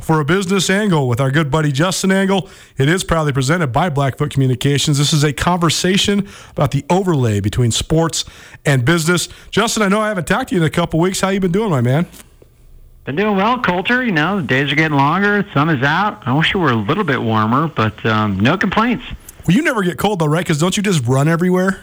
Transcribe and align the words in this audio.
for 0.00 0.20
a 0.20 0.24
business 0.24 0.68
angle 0.68 1.08
with 1.08 1.20
our 1.20 1.30
good 1.30 1.50
buddy 1.50 1.72
Justin 1.72 2.12
Angle. 2.12 2.48
It 2.76 2.88
is 2.88 3.02
proudly 3.02 3.32
presented 3.32 3.68
by 3.68 3.88
Blackfoot 3.88 4.30
Communications. 4.30 4.98
This 4.98 5.12
is 5.12 5.24
a 5.24 5.32
conversation 5.32 6.28
about 6.50 6.70
the 6.70 6.84
overlay 6.90 7.40
between 7.40 7.70
sports 7.70 8.24
and 8.64 8.84
business. 8.84 9.28
Justin, 9.50 9.82
I 9.82 9.88
know 9.88 10.00
I 10.00 10.08
haven't 10.08 10.26
talked 10.26 10.50
to 10.50 10.54
you 10.54 10.60
in 10.60 10.66
a 10.66 10.70
couple 10.70 11.00
weeks. 11.00 11.20
How 11.20 11.30
you 11.30 11.40
been 11.40 11.52
doing, 11.52 11.70
my 11.70 11.80
man? 11.80 12.06
Been 13.04 13.16
doing 13.16 13.36
well, 13.36 13.62
Colter. 13.62 14.04
You 14.04 14.12
know, 14.12 14.40
the 14.40 14.46
days 14.46 14.70
are 14.70 14.74
getting 14.74 14.96
longer, 14.96 15.46
sun 15.54 15.70
is 15.70 15.82
out. 15.82 16.26
I 16.26 16.32
wish 16.36 16.54
it 16.54 16.58
were 16.58 16.72
a 16.72 16.76
little 16.76 17.04
bit 17.04 17.22
warmer, 17.22 17.68
but 17.68 18.04
um, 18.04 18.38
no 18.40 18.58
complaints. 18.58 19.04
Well, 19.46 19.56
you 19.56 19.62
never 19.62 19.82
get 19.82 19.96
cold 19.96 20.18
though, 20.18 20.26
right? 20.26 20.44
Because 20.44 20.58
don't 20.58 20.76
you 20.76 20.82
just 20.82 21.06
run 21.06 21.28
everywhere? 21.28 21.80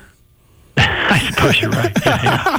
I 1.13 1.19
suppose 1.29 1.61
you're 1.61 1.69
right. 1.69 1.91
Yeah, 2.05 2.57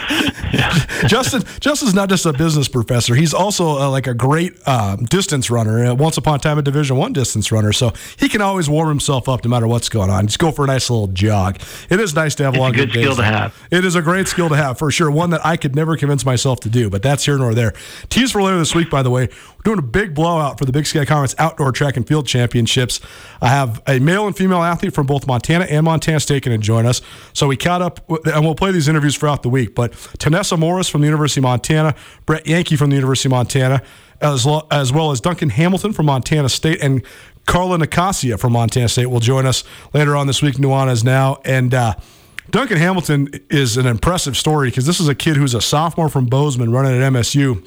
yeah. 0.53 0.79
Justin, 1.09 1.43
Justin's 1.59 1.95
not 1.95 2.09
just 2.09 2.25
a 2.27 2.33
business 2.33 2.69
professor; 2.69 3.15
he's 3.17 3.35
also 3.35 3.79
uh, 3.81 3.91
like 3.91 4.07
a 4.07 4.15
great 4.15 4.57
um, 4.69 5.05
distance 5.07 5.51
runner. 5.51 5.87
Uh, 5.87 5.95
once 5.95 6.17
upon 6.17 6.37
a 6.37 6.39
time, 6.39 6.59
a 6.59 6.63
Division 6.63 6.97
One 6.97 7.13
distance 7.13 7.51
runner, 7.51 7.73
so 7.73 7.93
he 8.17 8.29
can 8.29 8.41
always 8.41 8.69
warm 8.69 8.89
himself 8.89 9.29
up 9.29 9.45
no 9.45 9.51
matter 9.51 9.67
what's 9.67 9.89
going 9.89 10.11
on. 10.11 10.27
Just 10.27 10.39
go 10.39 10.53
for 10.53 10.65
a 10.65 10.69
nice 10.69 10.89
little 10.89 11.09
jog. 11.09 11.59
It 11.91 11.99
is 11.99 12.15
nice 12.15 12.37
to 12.37 12.45
have 12.45 12.55
It's 12.55 12.59
a 12.59 12.63
long 12.63 12.73
good 12.73 12.91
skill 12.91 13.17
to 13.17 13.25
have. 13.25 13.57
It 13.73 13.85
is 13.85 13.97
a 13.97 14.03
great 14.03 14.29
skill 14.29 14.49
to 14.49 14.57
have 14.57 14.79
for 14.79 14.91
sure. 14.93 15.11
One 15.11 15.31
that 15.31 15.45
I 15.45 15.57
could 15.57 15.75
never 15.75 15.97
convince 15.97 16.25
myself 16.25 16.61
to 16.61 16.69
do, 16.69 16.89
but 16.89 17.03
that's 17.03 17.25
here 17.25 17.39
nor 17.39 17.55
there. 17.55 17.73
Tease 18.09 18.31
for 18.31 18.43
later 18.43 18.59
this 18.59 18.75
week, 18.75 18.91
by 18.91 19.03
the 19.03 19.11
way. 19.11 19.27
We're 19.27 19.63
doing 19.65 19.79
a 19.79 19.83
big 19.83 20.15
blowout 20.15 20.59
for 20.59 20.65
the 20.65 20.73
Big 20.73 20.87
Sky 20.87 21.05
Conference 21.05 21.35
Outdoor 21.39 21.73
Track 21.73 21.97
and 21.97 22.07
Field 22.07 22.27
Championships. 22.29 23.01
I 23.41 23.49
have 23.49 23.83
a 23.89 23.99
male 23.99 24.27
and 24.27 24.37
female 24.37 24.63
athlete 24.63 24.95
from 24.95 25.07
both 25.07 25.27
Montana 25.27 25.65
and 25.65 25.85
Montana 25.85 26.21
State 26.21 26.45
going 26.45 26.59
to 26.59 26.65
join 26.65 26.87
us. 26.87 27.01
So 27.33 27.49
we 27.49 27.57
caught 27.57 27.83
up, 27.83 28.04
and 28.09 28.45
we'll 28.45 28.55
play 28.55 28.71
these 28.71 28.89
interviews 28.89 29.17
throughout 29.17 29.43
the 29.43 29.49
week. 29.49 29.75
But 29.75 29.93
Tanessa 29.93 30.59
Morris 30.59 30.89
from 30.89 31.01
the 31.01 31.07
University 31.07 31.41
of 31.41 31.45
Montana, 31.45 31.95
Brett 32.27 32.47
Yankee 32.47 32.77
from 32.77 32.91
the 32.91 32.97
University 32.97 33.29
of 33.29 33.33
Montana, 33.33 33.83
as, 34.21 34.47
lo- 34.47 34.67
as 34.71 34.93
well 34.93 35.11
as 35.11 35.21
Duncan 35.21 35.51
Hamilton 35.51 35.93
from 35.93 36.07
Montana 36.07 36.49
State 36.49 36.83
and 36.83 37.03
Carla 37.47 37.79
Nicasia 37.79 38.39
from 38.39 38.53
Montana 38.53 38.89
State 38.89 39.07
will 39.07 39.21
join 39.21 39.47
us 39.47 39.65
later 39.93 40.17
on 40.17 40.27
this 40.27 40.43
week. 40.43 40.57
Nuanez 40.57 41.05
now. 41.05 41.41
And, 41.45 41.75
uh, 41.75 41.95
Duncan 42.51 42.77
Hamilton 42.77 43.29
is 43.51 43.77
an 43.77 43.87
impressive 43.87 44.37
story 44.37 44.69
because 44.69 44.87
this 44.87 45.01
is 45.01 45.09
a 45.09 45.15
kid 45.15 45.37
who's 45.37 45.55
a 45.55 45.63
sophomore 45.63 46.09
from 46.11 46.27
Bozeman 46.27 46.71
running 46.73 47.01
at 47.01 47.13
MSU. 47.13 47.67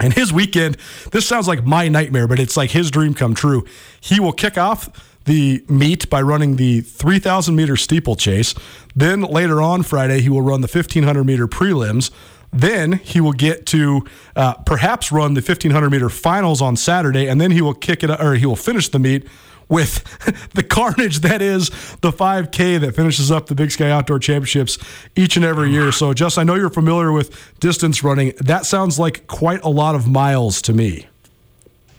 And 0.00 0.12
his 0.12 0.32
weekend, 0.32 0.76
this 1.10 1.26
sounds 1.26 1.48
like 1.48 1.64
my 1.64 1.88
nightmare, 1.88 2.28
but 2.28 2.38
it's 2.38 2.56
like 2.56 2.70
his 2.70 2.90
dream 2.90 3.14
come 3.14 3.34
true. 3.34 3.64
He 4.00 4.20
will 4.20 4.32
kick 4.32 4.56
off 4.56 4.90
the 5.28 5.62
meet 5.68 6.08
by 6.08 6.22
running 6.22 6.56
the 6.56 6.80
3,000 6.80 7.54
meter 7.54 7.76
steeplechase. 7.76 8.54
Then 8.96 9.20
later 9.20 9.60
on 9.60 9.82
Friday, 9.82 10.20
he 10.22 10.30
will 10.30 10.42
run 10.42 10.62
the 10.62 10.68
1,500 10.68 11.22
meter 11.22 11.46
prelims. 11.46 12.10
Then 12.50 12.92
he 12.92 13.20
will 13.20 13.34
get 13.34 13.66
to 13.66 14.04
uh, 14.34 14.54
perhaps 14.54 15.12
run 15.12 15.34
the 15.34 15.42
1,500 15.42 15.90
meter 15.90 16.08
finals 16.08 16.62
on 16.62 16.76
Saturday, 16.76 17.28
and 17.28 17.38
then 17.38 17.50
he 17.50 17.60
will 17.60 17.74
kick 17.74 18.02
it, 18.02 18.10
or 18.10 18.34
he 18.34 18.46
will 18.46 18.56
finish 18.56 18.88
the 18.88 18.98
meet 18.98 19.28
with 19.68 20.02
the 20.54 20.62
carnage 20.62 21.18
that 21.18 21.42
is 21.42 21.68
the 22.00 22.10
5K 22.10 22.80
that 22.80 22.96
finishes 22.96 23.30
up 23.30 23.48
the 23.48 23.54
Big 23.54 23.70
Sky 23.70 23.90
Outdoor 23.90 24.18
Championships 24.18 24.78
each 25.14 25.36
and 25.36 25.44
every 25.44 25.70
year. 25.70 25.92
So, 25.92 26.14
Just, 26.14 26.38
I 26.38 26.42
know 26.42 26.54
you're 26.54 26.70
familiar 26.70 27.12
with 27.12 27.54
distance 27.60 28.02
running. 28.02 28.32
That 28.40 28.64
sounds 28.64 28.98
like 28.98 29.26
quite 29.26 29.62
a 29.62 29.68
lot 29.68 29.94
of 29.94 30.08
miles 30.08 30.62
to 30.62 30.72
me. 30.72 31.06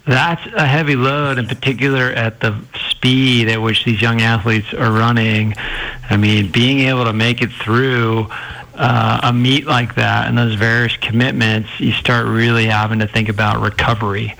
That's 0.09 0.43
a 0.55 0.65
heavy 0.65 0.95
load, 0.95 1.37
in 1.37 1.45
particular 1.45 2.05
at 2.05 2.39
the 2.39 2.59
speed 2.89 3.47
at 3.47 3.61
which 3.61 3.85
these 3.85 4.01
young 4.01 4.21
athletes 4.21 4.73
are 4.73 4.91
running. 4.91 5.53
I 6.09 6.17
mean, 6.17 6.51
being 6.51 6.79
able 6.79 7.05
to 7.05 7.13
make 7.13 7.43
it 7.43 7.51
through 7.51 8.25
uh, 8.73 9.19
a 9.21 9.31
meet 9.31 9.67
like 9.67 9.93
that 9.95 10.27
and 10.27 10.35
those 10.35 10.55
various 10.55 10.97
commitments, 10.97 11.69
you 11.79 11.91
start 11.91 12.25
really 12.25 12.65
having 12.65 12.97
to 12.99 13.07
think 13.07 13.29
about 13.29 13.61
recovery, 13.61 14.33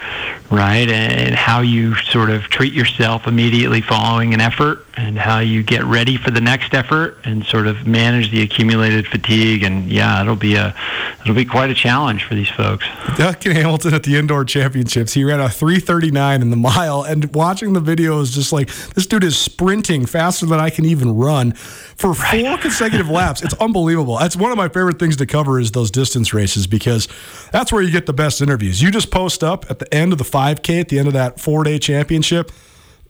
right? 0.50 0.90
And 0.90 1.36
how 1.36 1.62
you 1.62 1.94
sort 1.98 2.32
of 2.32 2.46
treat 2.46 2.74
yourself 2.74 3.28
immediately 3.28 3.82
following 3.82 4.34
an 4.34 4.42
effort 4.42 4.89
and 5.00 5.18
how 5.18 5.40
you 5.40 5.64
get 5.64 5.86
ready 5.86 6.18
for 6.18 6.30
the 6.30 6.42
next 6.42 6.74
effort 6.74 7.18
and 7.24 7.46
sort 7.46 7.68
of 7.68 7.88
manage 7.88 8.32
the 8.32 8.42
accumulated 8.42 9.08
fatigue. 9.08 9.64
And 9.64 9.90
yeah, 9.90 10.22
it'll 10.22 10.36
be 10.36 10.56
a, 10.56 10.76
it'll 11.22 11.36
be 11.36 11.46
quite 11.46 11.70
a 11.70 11.74
challenge 11.74 12.26
for 12.26 12.36
these 12.36 12.50
folks. 12.50 12.86
Duncan 13.16 13.54
Hamilton 13.54 13.94
at 13.94 14.04
the 14.04 14.18
indoor 14.18 14.44
championships, 14.44 15.14
he 15.14 15.24
ran 15.24 15.40
a 15.40 15.48
339 15.50 16.42
in 16.42 16.50
the 16.50 16.58
mile. 16.58 17.04
And 17.04 17.34
watching 17.34 17.72
the 17.72 17.80
video 17.80 18.20
is 18.20 18.32
just 18.32 18.52
like, 18.52 18.68
this 18.94 19.06
dude 19.06 19.24
is 19.24 19.38
sprinting 19.38 20.06
faster 20.06 20.46
than 20.46 20.60
I 20.60 20.70
can 20.70 20.84
even 20.84 21.16
run 21.16 21.54
for 21.54 22.14
four 22.14 22.58
consecutive 22.58 23.10
laps. 23.10 23.42
It's 23.42 23.54
unbelievable. 23.56 24.18
That's 24.18 24.36
one 24.36 24.52
of 24.52 24.58
my 24.58 24.68
favorite 24.68 25.00
things 25.00 25.16
to 25.18 25.26
cover 25.26 25.62
is 25.62 25.72
those 25.72 25.92
distance 25.92 26.34
races 26.34 26.68
because 26.68 27.08
that's 27.54 27.72
where 27.72 27.82
you 27.82 27.90
get 27.92 28.06
the 28.06 28.14
best 28.14 28.42
interviews. 28.42 28.82
You 28.82 28.92
just 28.92 29.12
post 29.12 29.46
up 29.46 29.66
at 29.72 29.80
the 29.80 29.94
end 29.94 30.12
of 30.12 30.18
the 30.18 30.26
5K, 30.26 30.82
at 30.82 30.90
the 30.90 31.00
end 31.00 31.08
of 31.08 31.14
that 31.14 31.40
four 31.40 31.64
day 31.64 31.80
championship. 31.80 32.52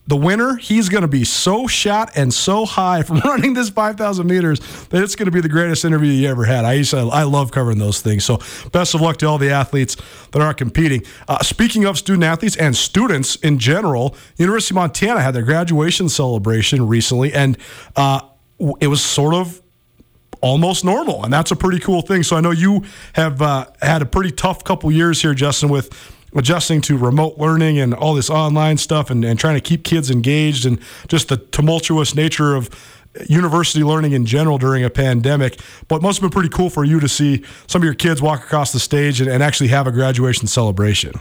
The 0.10 0.18
winner, 0.18 0.56
he's 0.56 0.90
going 0.90 1.04
to 1.04 1.08
be 1.08 1.24
so 1.24 1.68
shot 1.68 2.14
and 2.16 2.34
so 2.34 2.66
high 2.66 3.04
from 3.04 3.20
running 3.26 3.54
this 3.54 3.70
5,000 3.70 4.26
meters 4.26 4.60
that 4.88 5.04
it's 5.04 5.16
going 5.16 5.28
to 5.28 5.32
be 5.32 5.40
the 5.40 5.50
greatest 5.50 5.86
interview 5.86 6.12
you 6.12 6.28
ever 6.28 6.46
had. 6.46 6.66
I 6.66 6.74
used 6.74 6.90
to, 6.92 6.98
I 6.98 7.24
love 7.24 7.52
covering 7.52 7.78
those 7.78 8.02
things. 8.02 8.26
So, 8.26 8.40
best 8.72 8.96
of 8.96 9.02
luck 9.02 9.18
to 9.18 9.28
all 9.28 9.38
the 9.38 9.52
athletes 9.52 9.98
that 10.32 10.42
are 10.42 10.56
competing. 10.56 11.04
Uh, 11.28 11.44
speaking 11.44 11.86
of 11.86 11.96
student 11.96 12.24
athletes 12.24 12.56
and 12.56 12.76
students 12.76 13.36
in 13.36 13.60
general, 13.60 14.16
University 14.38 14.74
of 14.74 14.78
Montana 14.78 15.22
had 15.22 15.36
their 15.36 15.44
graduation 15.44 16.10
celebration 16.10 16.88
recently, 16.88 17.32
and 17.32 17.56
uh, 17.96 18.22
it 18.80 18.88
was 18.88 19.06
sort 19.06 19.36
of 19.36 19.62
almost 20.42 20.84
normal, 20.84 21.24
and 21.24 21.32
that's 21.32 21.52
a 21.52 21.56
pretty 21.56 21.78
cool 21.78 22.02
thing. 22.02 22.24
So 22.24 22.36
I 22.36 22.42
know 22.42 22.50
you 22.50 22.84
have 23.14 23.44
uh, 23.44 23.68
had 23.80 24.02
a 24.02 24.08
pretty 24.08 24.32
tough 24.32 24.64
couple 24.64 24.92
years 24.92 25.22
here, 25.22 25.36
Justin, 25.36 25.70
with 25.70 25.94
adjusting 26.34 26.82
to 26.82 26.98
remote 26.98 27.38
learning 27.38 27.80
and 27.80 27.94
all 27.94 28.14
this 28.14 28.30
online 28.30 28.78
stuff, 28.78 29.10
and, 29.10 29.24
and 29.26 29.40
trying 29.40 29.56
to 29.56 29.62
keep 29.62 29.84
kids 29.84 30.12
engaged, 30.12 30.66
and 30.66 30.80
just 31.08 31.30
the 31.30 31.38
tumultuous 31.38 32.16
nature 32.16 32.56
of 32.56 32.70
university 33.28 33.84
learning 33.84 34.12
in 34.12 34.26
general 34.26 34.58
during 34.60 34.84
a 34.84 34.90
pandemic. 34.90 35.60
But 35.88 36.02
must 36.02 36.22
have 36.22 36.30
been 36.30 36.34
pretty 36.34 36.56
cool 36.56 36.70
for 36.70 36.84
you 36.86 37.00
to 37.00 37.10
see 37.10 37.44
some 37.68 37.82
of 37.82 37.84
your 37.84 37.96
kids 37.96 38.22
walk 38.22 38.44
across 38.44 38.72
the 38.72 38.80
stage 38.80 39.20
and, 39.20 39.30
and 39.30 39.42
actually 39.42 39.70
have 39.70 39.88
a 39.88 39.92
graduation 39.92 40.48
celebration. 40.48 41.14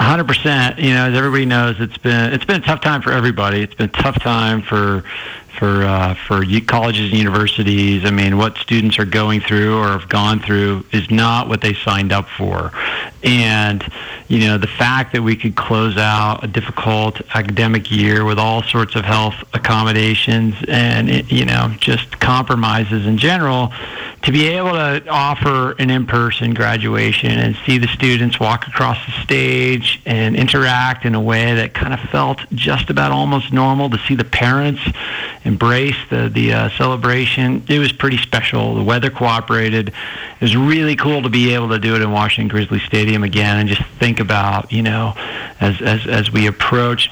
hundred 0.00 0.26
percent. 0.26 0.78
You 0.78 0.94
know, 0.94 1.10
as 1.10 1.14
everybody 1.14 1.44
knows, 1.44 1.76
it's 1.80 1.98
been 1.98 2.32
it's 2.32 2.46
been 2.46 2.62
a 2.62 2.64
tough 2.64 2.80
time 2.80 3.02
for 3.02 3.12
everybody. 3.12 3.60
It's 3.62 3.74
been 3.74 3.90
a 3.90 4.02
tough 4.02 4.18
time 4.20 4.62
for 4.62 5.04
for 5.60 5.84
uh, 5.84 6.14
for 6.14 6.42
colleges 6.66 7.10
and 7.10 7.18
universities. 7.18 8.04
I 8.06 8.10
mean, 8.10 8.38
what 8.38 8.56
students 8.56 8.98
are 8.98 9.04
going 9.04 9.42
through 9.42 9.78
or 9.78 9.88
have 9.88 10.08
gone 10.08 10.40
through 10.40 10.86
is 10.90 11.10
not 11.10 11.48
what 11.48 11.60
they 11.60 11.74
signed 11.74 12.12
up 12.12 12.28
for, 12.30 12.72
and 13.22 13.84
you 14.30 14.46
know, 14.46 14.56
the 14.56 14.68
fact 14.68 15.12
that 15.12 15.22
we 15.22 15.34
could 15.34 15.56
close 15.56 15.96
out 15.96 16.44
a 16.44 16.46
difficult 16.46 17.20
academic 17.34 17.90
year 17.90 18.24
with 18.24 18.38
all 18.38 18.62
sorts 18.62 18.94
of 18.94 19.04
health 19.04 19.34
accommodations 19.54 20.54
and, 20.68 21.28
you 21.32 21.44
know, 21.44 21.74
just 21.80 22.20
compromises 22.20 23.06
in 23.08 23.18
general, 23.18 23.72
to 24.22 24.32
be 24.32 24.48
able 24.48 24.72
to 24.72 25.02
offer 25.08 25.72
an 25.78 25.88
in-person 25.88 26.52
graduation 26.52 27.30
and 27.30 27.56
see 27.64 27.78
the 27.78 27.88
students 27.88 28.38
walk 28.38 28.66
across 28.66 28.98
the 29.06 29.12
stage 29.22 30.00
and 30.04 30.36
interact 30.36 31.06
in 31.06 31.14
a 31.14 31.20
way 31.20 31.54
that 31.54 31.72
kind 31.72 31.94
of 31.94 32.00
felt 32.10 32.38
just 32.52 32.90
about 32.90 33.12
almost 33.12 33.52
normal 33.52 33.88
to 33.88 33.98
see 34.06 34.14
the 34.14 34.24
parents 34.24 34.82
embrace 35.44 35.96
the 36.10 36.28
the 36.28 36.52
uh, 36.52 36.70
celebration. 36.70 37.64
It 37.68 37.78
was 37.78 37.92
pretty 37.92 38.18
special. 38.18 38.74
The 38.74 38.84
weather 38.84 39.10
cooperated. 39.10 39.88
It 39.88 40.42
was 40.42 40.56
really 40.56 40.96
cool 40.96 41.22
to 41.22 41.30
be 41.30 41.54
able 41.54 41.70
to 41.70 41.78
do 41.78 41.94
it 41.94 42.02
in 42.02 42.12
Washington 42.12 42.48
Grizzly 42.48 42.80
Stadium 42.80 43.24
again 43.24 43.56
and 43.58 43.68
just 43.68 43.82
think 43.98 44.20
about 44.20 44.70
you 44.70 44.82
know 44.82 45.14
as 45.60 45.80
as 45.80 46.06
as 46.06 46.30
we 46.30 46.46
approach 46.46 47.10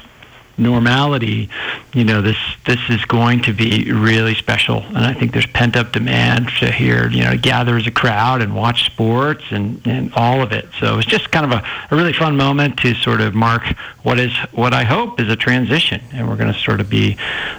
normality, 0.59 1.49
you 1.93 2.05
know, 2.05 2.21
this 2.21 2.37
this 2.67 2.81
is 2.89 3.05
going 3.05 3.43
to 3.43 3.53
be 3.53 3.93
really 3.93 4.35
special. 4.35 4.83
And 4.83 4.99
I 4.99 5.15
think 5.15 5.33
there's 5.33 5.47
pent 5.47 5.77
up 5.77 5.93
demand 5.93 6.49
to 6.61 6.71
hear, 6.71 7.09
you 7.11 7.23
know, 7.25 7.37
gather 7.37 7.77
as 7.77 7.87
a 7.87 7.91
crowd 7.91 8.43
and 8.43 8.55
watch 8.55 8.87
sports 8.87 9.45
and, 9.51 9.81
and 9.87 10.13
all 10.15 10.43
of 10.43 10.53
it. 10.53 10.69
So 10.79 10.99
it's 10.99 11.07
just 11.07 11.31
kind 11.31 11.47
of 11.47 11.53
a, 11.53 11.65
a 11.91 11.97
really 11.97 12.13
fun 12.13 12.37
moment 12.37 12.79
to 12.81 12.95
sort 12.95 13.21
of 13.21 13.35
mark 13.35 13.63
what 14.03 14.19
is 14.19 14.33
what 14.53 14.75
I 14.75 14.85
hope 14.85 15.21
is 15.21 15.29
a 15.29 15.37
transition. 15.37 16.03
And 16.13 16.29
we're 16.29 16.37
going 16.37 16.53
to 16.53 16.59
sort 16.59 16.81
of 16.81 16.91
be 16.91 17.17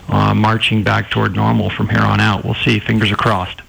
uh, 0.08 0.34
marching 0.34 0.84
back 0.84 1.10
toward 1.10 1.36
normal 1.36 1.70
from 1.70 1.90
here 1.90 2.02
on 2.02 2.20
out. 2.20 2.44
We'll 2.44 2.56
see. 2.56 2.80
Fingers 2.80 3.12
are 3.12 3.18
crossed. 3.18 3.62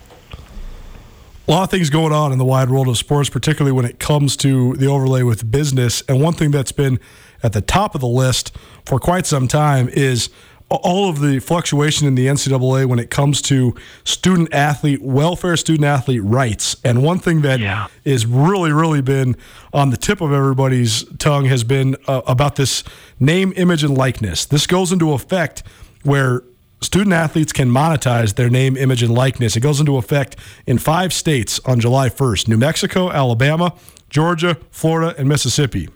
A 1.49 1.51
lot 1.51 1.65
of 1.65 1.71
things 1.71 1.91
going 1.91 2.13
on 2.13 2.31
in 2.31 2.39
the 2.39 2.45
wide 2.45 2.71
world 2.71 2.87
of 2.87 2.97
sports, 2.97 3.29
particularly 3.29 3.73
when 3.73 3.85
it 3.85 3.99
comes 3.99 4.37
to 4.37 4.75
the 4.77 4.87
overlay 4.87 5.25
with 5.25 5.51
business. 5.51 6.01
And 6.03 6.23
one 6.23 6.33
thing 6.33 6.53
that's 6.53 6.71
been 6.71 7.01
at 7.43 7.53
the 7.53 7.61
top 7.61 7.95
of 7.95 8.01
the 8.01 8.07
list 8.07 8.57
for 8.85 8.99
quite 8.99 9.27
some 9.27 9.49
time 9.49 9.89
is 9.89 10.31
all 10.71 11.09
of 11.09 11.21
the 11.21 11.41
fluctuation 11.41 12.07
in 12.07 12.15
the 12.15 12.27
NCAA 12.27 12.87
when 12.87 12.99
it 12.99 13.11
comes 13.11 13.43
to 13.43 13.75
student 14.05 14.55
athlete 14.55 15.03
welfare, 15.03 15.57
student 15.57 15.85
athlete 15.85 16.23
rights. 16.23 16.77
And 16.85 17.03
one 17.03 17.19
thing 17.19 17.43
that 17.43 17.59
yeah. 17.59 17.89
is 18.05 18.25
really, 18.25 18.73
really 18.73 19.03
been 19.03 19.37
on 19.73 19.91
the 19.91 19.97
tip 19.97 20.21
of 20.21 20.33
everybody's 20.33 21.05
tongue 21.19 21.47
has 21.47 21.65
been 21.65 21.97
uh, 22.07 22.23
about 22.27 22.57
this 22.57 22.85
name, 23.19 23.53
image, 23.57 23.83
and 23.83 23.97
likeness. 23.97 24.45
This 24.45 24.67
goes 24.67 24.93
into 24.93 25.13
effect 25.13 25.65
where 26.05 26.45
student 26.81 27.13
athletes 27.13 27.53
can 27.53 27.69
monetize 27.69 28.37
their 28.37 28.49
name, 28.49 28.77
image, 28.77 29.03
and 29.03 29.13
likeness. 29.13 29.57
It 29.57 29.61
goes 29.61 29.81
into 29.81 29.97
effect 29.97 30.37
in 30.67 30.79
five 30.79 31.13
states 31.13 31.59
on 31.67 31.81
July 31.81 32.09
1st 32.09 32.47
New 32.47 32.57
Mexico, 32.57 33.11
Alabama, 33.11 33.75
Georgia, 34.09 34.57
Florida, 34.71 35.15
and 35.19 35.29
Mississippi. 35.29 35.89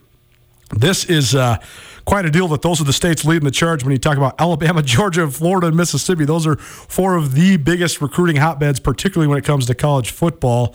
This 0.70 1.04
is 1.04 1.34
uh, 1.34 1.58
quite 2.04 2.24
a 2.24 2.30
deal 2.30 2.48
that 2.48 2.62
those 2.62 2.80
are 2.80 2.84
the 2.84 2.92
states 2.92 3.24
leading 3.24 3.44
the 3.44 3.50
charge 3.50 3.84
when 3.84 3.92
you 3.92 3.98
talk 3.98 4.16
about 4.16 4.34
Alabama, 4.40 4.82
Georgia, 4.82 5.30
Florida, 5.30 5.68
and 5.68 5.76
Mississippi. 5.76 6.24
Those 6.24 6.46
are 6.46 6.56
four 6.56 7.16
of 7.16 7.34
the 7.34 7.56
biggest 7.56 8.00
recruiting 8.00 8.36
hotbeds, 8.36 8.80
particularly 8.80 9.28
when 9.28 9.38
it 9.38 9.44
comes 9.44 9.66
to 9.66 9.74
college 9.74 10.10
football. 10.10 10.74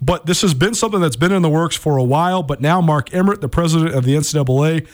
But 0.00 0.26
this 0.26 0.42
has 0.42 0.54
been 0.54 0.74
something 0.74 1.00
that's 1.00 1.16
been 1.16 1.32
in 1.32 1.42
the 1.42 1.50
works 1.50 1.76
for 1.76 1.96
a 1.96 2.04
while. 2.04 2.42
But 2.42 2.60
now, 2.60 2.80
Mark 2.80 3.12
Emmert, 3.12 3.40
the 3.40 3.48
president 3.48 3.94
of 3.94 4.04
the 4.04 4.14
NCAA, 4.14 4.86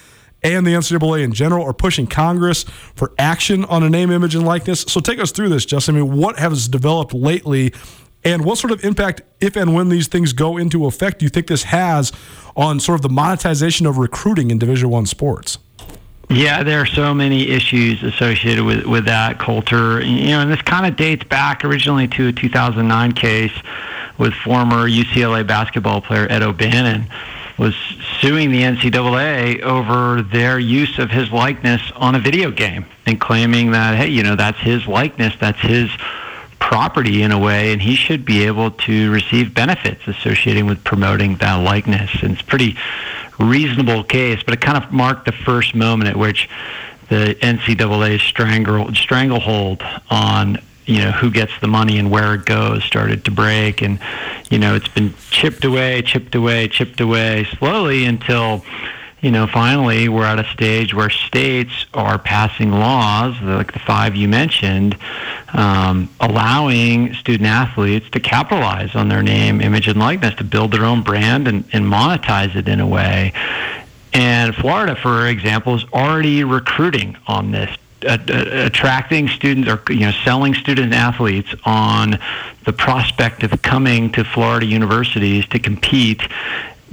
and 0.43 0.67
the 0.67 0.73
NCAA 0.73 1.23
in 1.23 1.33
general 1.33 1.65
are 1.67 1.73
pushing 1.73 2.07
Congress 2.07 2.65
for 2.95 3.13
action 3.19 3.65
on 3.67 3.83
a 3.83 3.91
name, 3.91 4.11
image, 4.11 4.35
and 4.35 4.45
likeness. 4.45 4.83
So 4.83 5.01
take 5.01 5.19
us 5.19 5.31
through 5.31 5.49
this, 5.49 5.65
Justin. 5.65 5.97
I 5.97 6.01
mean, 6.01 6.17
what 6.17 6.39
has 6.39 6.69
developed 6.69 7.15
lately, 7.15 7.73
and 8.25 8.45
what 8.45 8.59
sort 8.59 8.71
of 8.71 8.85
impact, 8.85 9.23
if 9.41 9.57
and 9.57 9.75
when 9.75 9.89
these 9.89 10.09
things 10.09 10.33
go 10.33 10.57
into 10.57 10.87
effect, 10.87 11.19
do 11.19 11.27
you 11.27 11.31
think 11.31 11.47
this 11.47 11.65
has 11.65 12.13
on 12.57 12.81
sort 12.81 12.97
of 12.97 13.03
the 13.03 13.09
monetization 13.09 13.87
of 13.87 13.99
recruiting 13.99 14.51
in 14.51 14.59
Division 14.59 14.91
One 14.91 15.07
sports? 15.07 15.59
Yeah, 16.31 16.63
there 16.63 16.81
are 16.81 16.87
so 16.87 17.13
many 17.13 17.49
issues 17.49 18.03
associated 18.03 18.65
with, 18.65 18.87
with 18.87 19.05
that, 19.05 19.39
Colter. 19.39 20.01
You 20.01 20.29
know, 20.29 20.41
and 20.41 20.51
this 20.51 20.63
kind 20.63 20.87
of 20.87 20.97
dates 20.97 21.25
back 21.25 21.65
originally 21.65 22.09
to 22.09 22.29
a 22.29 22.33
2009 22.33 23.13
case 23.13 23.53
with 24.17 24.33
former 24.33 24.89
UCLA 24.89 25.47
basketball 25.47 26.01
player 26.01 26.27
Ed 26.31 26.43
O'Bannon 26.43 27.07
was 27.59 27.75
suing 28.21 28.51
the 28.51 28.63
NCAA 28.63 29.61
over 29.61 30.23
their 30.23 30.59
use 30.59 30.99
of 30.99 31.11
his 31.11 31.31
likeness 31.31 31.81
on 31.95 32.15
a 32.15 32.19
video 32.19 32.51
game 32.51 32.87
and 33.07 33.21
claiming 33.21 33.71
that, 33.73 33.97
hey, 33.97 34.09
you 34.09 34.23
know, 34.23 34.35
that's 34.35 34.59
his 34.59 34.87
likeness, 34.87 35.35
that's 35.39 35.61
his 35.61 35.91
property 36.75 37.23
in 37.23 37.31
a 37.31 37.39
way, 37.39 37.73
and 37.73 37.81
he 37.81 37.95
should 37.95 38.25
be 38.25 38.45
able 38.47 38.69
to 38.73 39.09
receive 39.13 39.55
benefits 39.55 40.09
associated 40.09 40.65
with 40.65 40.83
promoting 40.83 41.37
that 41.37 41.55
likeness. 41.55 42.11
And 42.21 42.33
it's 42.33 42.41
a 42.41 42.45
pretty 42.45 42.77
reasonable 43.39 44.03
case, 44.03 44.43
but 44.43 44.55
it 44.55 44.61
kind 44.61 44.83
of 44.83 44.91
marked 44.91 45.25
the 45.25 45.31
first 45.31 45.77
moment 45.77 46.11
at 46.11 46.17
which 46.17 46.49
the 47.11 47.37
NCAA's 47.41 48.23
strangle, 48.23 48.93
stranglehold 48.93 49.85
on 50.11 50.59
you 50.87 50.99
know 50.99 51.13
who 51.13 51.31
gets 51.31 51.53
the 51.61 51.69
money 51.69 51.97
and 51.97 52.11
where 52.11 52.35
it 52.35 52.45
goes 52.45 52.83
started 52.83 53.25
to 53.25 53.31
break 53.31 53.81
and 53.81 54.01
you 54.51 54.59
know 54.59 54.75
it's 54.75 54.89
been 54.89 55.15
chipped 55.31 55.65
away 55.65 56.03
chipped 56.03 56.35
away 56.35 56.69
chipped 56.69 57.01
away 57.01 57.45
slowly 57.57 58.05
until 58.05 58.63
you 59.25 59.31
know, 59.31 59.47
finally 59.47 60.11
we're 60.11 60.27
at 60.27 60.39
a 60.39 60.45
stage 60.53 60.93
where 60.93 61.09
states 61.09 61.87
are 61.95 62.19
passing 62.19 62.71
laws, 62.71 63.41
like 63.41 63.73
the 63.73 63.79
five 63.79 64.15
you 64.15 64.29
mentioned, 64.29 64.99
um, 65.55 66.11
allowing 66.21 67.15
student 67.15 67.49
athletes 67.49 68.11
to 68.11 68.21
capitalize 68.21 68.95
on 68.95 69.09
their 69.09 69.23
name, 69.23 69.63
image, 69.63 69.89
and 69.89 69.99
likeness 69.99 70.35
to 70.35 70.45
build 70.45 70.73
their 70.73 70.85
own 70.85 71.03
brand 71.03 71.49
and, 71.49 71.65
and 71.73 71.87
monetize 71.87 72.55
it 72.55 72.69
in 72.69 72.81
a 72.81 72.87
way. 72.87 73.33
And 74.13 74.55
Florida, 74.55 74.95
for 74.95 75.27
example, 75.27 75.75
is 75.75 75.85
already 75.95 76.45
recruiting 76.45 77.17
on 77.27 77.51
this 77.51 77.75
attracting 78.07 79.29
students 79.29 79.67
or 79.67 79.81
you 79.91 80.01
know 80.01 80.13
selling 80.25 80.53
student 80.53 80.93
athletes 80.93 81.55
on 81.65 82.19
the 82.67 82.73
prospect 82.75 83.43
of 83.43 83.63
coming 83.63 84.13
to 84.13 84.23
Florida 84.23 84.67
universities 84.67 85.47
to 85.47 85.59
compete 85.59 86.21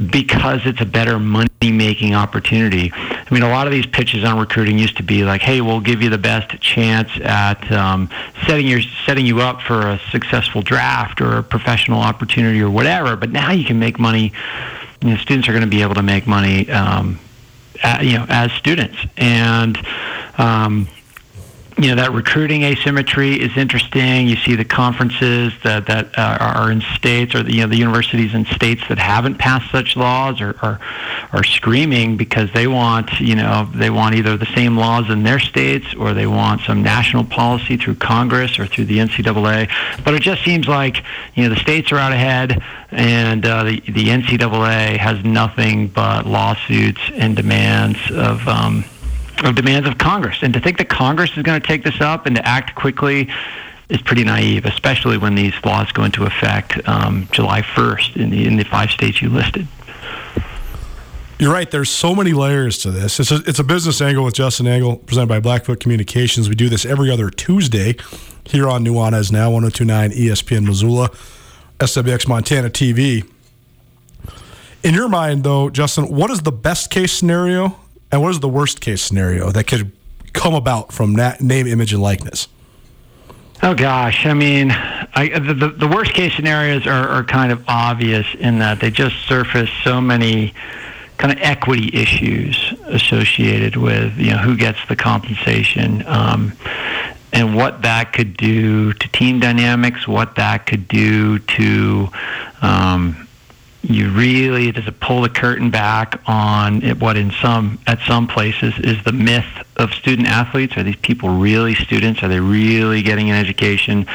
because 0.10 0.62
it's 0.66 0.82
a 0.82 0.86
better 0.86 1.20
money 1.20 1.50
making 1.62 2.16
opportunity. 2.16 2.92
I 2.94 3.28
mean, 3.32 3.44
a 3.44 3.50
lot 3.50 3.68
of 3.68 3.74
these 3.74 3.86
pitches 3.86 4.24
on 4.24 4.40
recruiting 4.40 4.80
used 4.80 4.98
to 4.98 5.04
be 5.04 5.24
like, 5.24 5.42
"Hey, 5.42 5.62
we'll 5.62 5.80
give 5.80 6.02
you 6.02 6.10
the 6.10 6.18
best 6.18 6.60
chance 6.62 7.10
at 7.22 7.72
um, 7.72 8.10
setting 8.48 8.68
your 8.68 8.82
setting 9.06 9.26
you 9.26 9.42
up 9.42 9.62
for 9.62 9.82
a 9.82 10.00
successful 10.12 10.62
draft 10.62 11.22
or 11.22 11.38
a 11.38 11.44
professional 11.44 12.02
opportunity 12.02 12.62
or 12.62 12.70
whatever." 12.70 13.16
But 13.16 13.32
now 13.32 13.52
you 13.52 13.64
can 13.64 13.80
make 13.80 14.00
money. 14.00 14.34
You 15.02 15.12
know, 15.12 15.18
students 15.18 15.48
are 15.48 15.52
going 15.52 15.64
to 15.64 15.70
be 15.70 15.82
able 15.82 15.96
to 15.96 16.04
make 16.04 16.28
money, 16.28 16.70
um, 16.70 17.20
at, 17.84 18.04
you 18.06 18.14
know, 18.14 18.26
as 18.30 18.52
students, 18.54 18.98
and 19.18 19.78
um, 20.38 20.88
you 21.82 21.88
know 21.88 21.96
that 21.96 22.12
recruiting 22.12 22.62
asymmetry 22.62 23.42
is 23.42 23.58
interesting. 23.58 24.28
You 24.28 24.36
see 24.36 24.56
the 24.56 24.66
conferences 24.66 25.52
that 25.64 25.88
that 25.88 26.16
uh, 26.16 26.38
are 26.40 26.72
in 26.72 26.82
states, 26.96 27.34
or 27.34 27.42
the, 27.42 27.54
you 27.54 27.62
know 27.62 27.68
the 27.68 27.78
universities 27.78 28.36
in 28.36 28.46
states 28.46 28.84
that 28.88 29.00
haven't 29.00 29.40
passed 29.40 29.72
such 29.72 29.96
laws, 29.96 30.42
are, 30.42 30.56
are 30.62 30.80
are 31.32 31.44
screaming 31.44 32.18
because 32.18 32.52
they 32.54 32.68
want 32.68 33.20
you 33.20 33.36
know 33.36 33.68
they 33.74 33.90
want 33.90 34.14
either 34.14 34.38
the 34.38 34.46
same 34.54 34.78
laws 34.78 35.10
in 35.10 35.24
their 35.24 35.40
states, 35.40 35.96
or 35.96 36.14
they 36.14 36.28
want 36.28 36.62
some 36.62 36.84
national 36.84 37.24
policy 37.24 37.78
through 37.78 37.96
Congress 37.96 38.60
or 38.60 38.68
through 38.68 38.86
the 38.86 39.00
NCAA. 39.00 39.68
But 40.06 40.14
it 40.14 40.22
just 40.22 40.44
seems 40.44 40.68
like 40.68 41.04
you 41.34 41.44
know 41.44 41.56
the 41.56 41.62
states 41.62 41.92
are 41.92 41.98
out 41.98 42.12
ahead, 42.12 42.62
and 42.92 43.44
uh, 43.44 43.64
the 43.64 43.80
the 43.80 44.06
NCAA 44.06 44.98
has 44.98 45.24
nothing 45.26 45.88
but 45.88 46.28
lawsuits 46.28 47.02
and 47.16 47.36
demands 47.36 47.98
of. 48.12 48.48
Um, 48.48 48.86
of 49.50 49.56
demands 49.56 49.88
of 49.88 49.98
Congress. 49.98 50.40
And 50.42 50.54
to 50.54 50.60
think 50.60 50.78
that 50.78 50.90
Congress 50.90 51.36
is 51.36 51.44
going 51.44 51.60
to 51.60 51.66
take 51.66 51.84
this 51.84 52.00
up 52.02 52.26
and 52.26 52.36
to 52.36 52.48
act 52.48 52.76
quickly 52.76 53.30
is 53.90 54.02
pretty 54.02 54.24
naive, 54.24 54.66
especially 54.66 55.18
when 55.18 55.36
these 55.36 55.54
laws 55.66 55.92
go 55.92 56.04
into 56.04 56.24
effect 56.24 56.80
um, 56.88 57.28
July 57.32 57.62
1st 57.62 58.16
in 58.16 58.30
the, 58.30 58.46
in 58.46 58.56
the 58.56 58.64
five 58.64 58.90
states 58.90 59.22
you 59.22 59.30
listed. 59.30 59.68
You're 61.40 61.52
right. 61.52 61.70
There's 61.70 61.90
so 61.90 62.14
many 62.14 62.34
layers 62.34 62.78
to 62.80 62.92
this. 62.92 63.20
It's 63.20 63.32
a, 63.32 63.42
it's 63.48 63.58
a 63.58 63.64
business 63.64 64.00
angle 64.00 64.24
with 64.24 64.36
Justin 64.36 64.68
Angle, 64.68 64.98
presented 64.98 65.28
by 65.28 65.40
Blackfoot 65.40 65.80
Communications. 65.80 66.48
We 66.48 66.56
do 66.56 66.70
this 66.70 66.86
every 66.86 67.10
other 67.10 67.32
Tuesday 67.32 67.96
here 68.44 68.70
on 68.70 68.86
Nuanez 68.86 69.32
Now, 69.32 69.50
1029 69.50 70.12
ESPN 70.12 70.68
Missoula, 70.68 71.10
SWX 71.80 72.28
Montana 72.28 72.70
TV. 72.70 73.28
In 74.84 74.94
your 74.94 75.10
mind, 75.10 75.44
though, 75.44 75.72
Justin, 75.72 76.16
what 76.16 76.30
is 76.30 76.42
the 76.42 76.52
best 76.52 76.92
case 76.92 77.12
scenario 77.12 77.76
and 78.12 78.22
what 78.22 78.32
is 78.32 78.40
the 78.40 78.50
worst 78.50 78.82
case 78.82 79.02
scenario 79.02 79.52
that 79.52 79.68
could 79.68 79.92
come 80.34 80.54
about 80.54 80.92
from 80.92 81.14
that 81.14 81.42
name, 81.42 81.68
image, 81.68 81.94
and 81.94 82.02
likeness? 82.02 82.48
Oh 83.64 83.76
gosh, 83.76 84.26
I 84.26 84.34
mean, 84.34 84.72
I, 84.72 85.38
the, 85.38 85.70
the 85.70 85.88
worst 85.88 86.14
case 86.14 86.34
scenarios 86.34 86.88
are, 86.88 87.08
are 87.08 87.24
kind 87.24 87.52
of 87.52 87.64
obvious 87.68 88.26
in 88.40 88.60
that 88.60 88.80
they 88.80 88.90
just 88.90 89.16
surface 89.28 89.70
so 89.84 90.02
many 90.02 90.54
kind 91.18 91.32
of 91.32 91.38
equity 91.44 91.92
issues 91.94 92.74
associated 92.88 93.76
with 93.76 94.18
you 94.18 94.32
know 94.32 94.40
who 94.40 94.58
gets 94.58 94.80
the 94.88 94.96
compensation 94.96 96.04
um, 96.08 96.54
and 97.32 97.56
what 97.56 97.84
that 97.84 98.14
could 98.14 98.36
do 98.36 98.94
to 98.94 99.08
team 99.10 99.40
dynamics, 99.40 100.08
what 100.08 100.36
that 100.36 100.66
could 100.66 100.88
do 100.88 101.38
to 101.38 102.10
um, 102.64 103.28
you 103.84 104.12
really 104.12 104.70
it 104.70 105.00
pull 105.00 105.22
the 105.22 105.30
curtain 105.30 105.72
back 105.72 106.22
on 106.28 106.82
what 107.00 107.18
in 107.18 107.32
some 107.32 107.80
at 107.88 108.00
some 108.02 108.28
places 108.28 108.78
is 108.80 109.04
the 109.04 109.12
myth 109.12 109.46
of 109.78 109.92
student 109.94 110.28
athletes. 110.28 110.78
Are 110.78 110.84
these 110.84 110.96
people 110.98 111.30
really 111.30 111.74
students? 111.74 112.22
Are 112.22 112.28
they 112.28 112.40
really 112.40 113.02
getting 113.02 113.32
an 113.32 113.36
education 113.36 114.06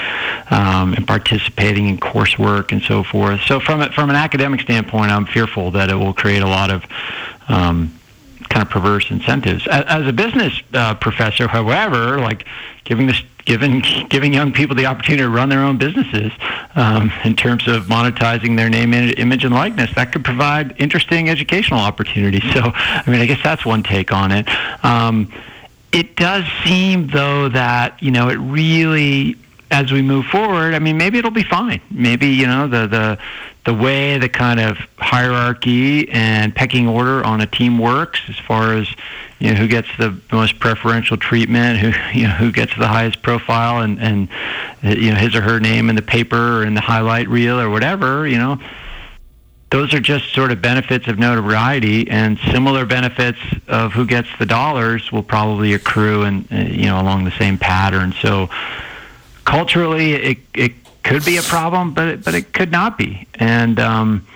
um, 0.51 0.95
and 0.95 1.07
participating 1.07 1.89
in 1.89 1.99
coursework 1.99 2.71
and 2.71 2.81
so 2.81 3.03
forth? 3.03 3.41
So 3.43 3.59
from 3.59 3.81
a, 3.81 3.91
from 3.91 4.09
an 4.11 4.17
academic 4.17 4.61
standpoint 4.61 5.11
i'm 5.11 5.27
fearful 5.27 5.73
that 5.73 5.91
it 5.91 5.95
will 5.95 6.15
create 6.15 6.43
a 6.43 6.49
lot 6.49 6.71
of 6.71 6.85
um, 7.49 7.93
kind 8.49 8.65
of 8.65 8.71
perverse 8.71 9.11
incentives. 9.11 9.67
As, 9.67 9.85
as 9.87 10.07
a 10.07 10.13
business 10.13 10.63
uh, 10.75 10.95
professor 10.95 11.49
however 11.49 12.19
like 12.21 12.47
giving 12.85 13.07
this 13.07 13.21
giving 13.47 13.83
giving 14.11 14.35
young 14.35 14.53
people 14.53 14.77
the 14.77 14.85
opportunity 14.85 15.23
to 15.23 15.31
run 15.31 15.49
their 15.49 15.61
own 15.61 15.79
businesses 15.79 16.31
um, 16.75 17.11
in 17.25 17.35
terms 17.35 17.67
of 17.67 17.85
monetizing 17.85 18.57
their 18.57 18.69
name, 18.69 18.93
image, 18.93 19.45
and 19.45 19.55
likeness. 19.55 19.95
That 19.95 20.13
could 20.13 20.25
provide 20.25 20.75
interesting 20.79 21.31
educational 21.31 21.81
opportunities. 21.81 22.43
So, 22.53 22.61
I 22.75 23.05
mean, 23.07 23.21
I 23.21 23.27
guess 23.27 23.43
that's 23.43 23.65
one 23.65 23.83
take 23.83 24.13
on 24.13 24.33
it. 24.33 24.47
Um, 24.85 25.33
it 25.93 26.17
does 26.17 26.45
seem, 26.65 27.07
though, 27.07 27.49
that 27.49 28.03
you 28.03 28.11
know 28.11 28.29
it 28.29 28.37
really, 28.37 29.37
as 29.71 29.93
we 29.93 30.03
move 30.03 30.27
forward. 30.27 30.75
I 30.75 30.79
mean, 30.81 30.99
maybe 30.99 31.19
it'll 31.19 31.31
be 31.31 31.45
fine. 31.45 31.81
Maybe 31.91 32.27
you 32.27 32.47
know 32.47 32.67
the 32.67 32.87
the 32.87 33.19
the 33.65 33.75
way 33.75 34.19
the 34.19 34.29
kind 34.29 34.61
of 34.61 34.79
hierarchy 34.99 36.09
and 36.11 36.55
pecking 36.55 36.89
order 36.89 37.25
on 37.25 37.41
a 37.41 37.47
team 37.47 37.79
works, 37.79 38.21
as 38.29 38.39
far 38.39 38.75
as 38.75 38.89
you 39.39 39.51
know 39.51 39.57
who 39.57 39.69
gets 39.69 39.89
the 39.99 40.19
most 40.33 40.59
preferential 40.59 41.17
treatment, 41.17 41.79
who 41.79 42.19
you 42.19 42.27
know 42.27 42.35
who 42.35 42.51
gets 42.51 42.75
the 42.77 42.89
highest 42.89 43.23
profile, 43.23 43.83
and 43.83 44.01
and 44.01 44.29
you 44.83 45.11
know 45.11 45.17
his 45.17 45.35
or 45.35 45.43
her 45.43 45.61
name 45.61 45.91
in 45.91 45.97
the 45.97 46.03
paper 46.03 46.61
or 46.61 46.65
in 46.65 46.75
the 46.75 46.81
highlight 46.81 47.29
reel 47.29 47.61
or 47.61 47.69
whatever. 47.69 48.27
You 48.27 48.39
know, 48.39 48.61
those 49.71 49.93
are 49.93 50.01
just 50.01 50.33
sort 50.33 50.53
of 50.53 50.63
benefits 50.63 51.07
of 51.07 51.19
notoriety, 51.19 52.09
and 52.09 52.39
similar 52.51 52.87
benefits 52.87 53.39
of 53.69 53.93
who 53.93 54.07
gets 54.07 54.29
the 54.39 54.47
dollars 54.47 55.13
will 55.13 55.23
probably 55.23 55.75
accrue 55.75 56.23
and 56.23 56.51
uh, 56.51 56.57
you 56.57 56.87
know 56.87 57.01
along 57.01 57.25
the 57.25 57.33
same 57.33 57.59
pattern. 57.59 58.15
So 58.23 58.49
culturally, 59.45 60.15
it 60.15 60.39
it 60.55 60.73
could 61.03 61.27
be 61.27 61.37
a 61.37 61.43
problem, 61.43 61.93
but 61.93 62.09
it, 62.09 62.25
but 62.25 62.35
it 62.35 62.53
could 62.55 62.73
not 62.73 62.97
be, 62.97 63.27
and. 63.35 63.79
Um, 63.79 64.27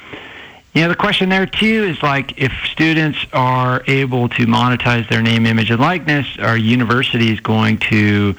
you 0.72 0.82
know, 0.82 0.88
the 0.88 0.94
question 0.94 1.28
there 1.30 1.46
too 1.46 1.84
is 1.84 2.00
like 2.00 2.40
if 2.40 2.52
students 2.70 3.18
are 3.32 3.82
able 3.88 4.28
to 4.28 4.46
monetize 4.46 5.08
their 5.08 5.20
name, 5.20 5.44
image, 5.44 5.70
and 5.70 5.80
likeness, 5.80 6.26
are 6.38 6.56
universities 6.56 7.40
going 7.40 7.78
to 7.78 8.36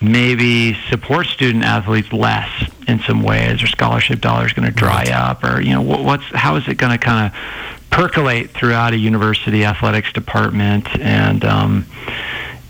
maybe 0.00 0.74
support 0.88 1.26
student 1.26 1.62
athletes 1.62 2.12
less 2.12 2.50
in 2.88 2.98
some 3.00 3.22
ways? 3.22 3.62
Are 3.62 3.68
scholarship 3.68 4.20
dollars 4.20 4.52
going 4.54 4.66
to 4.66 4.74
dry 4.74 5.04
up, 5.12 5.44
or 5.44 5.60
you 5.60 5.72
know, 5.72 5.82
what's 5.82 6.24
how 6.24 6.56
is 6.56 6.66
it 6.66 6.78
going 6.78 6.92
to 6.92 6.98
kind 6.98 7.26
of 7.26 7.80
percolate 7.90 8.50
throughout 8.50 8.92
a 8.92 8.98
university 8.98 9.64
athletics 9.64 10.12
department? 10.12 10.88
And 10.98 11.44
um, 11.44 11.86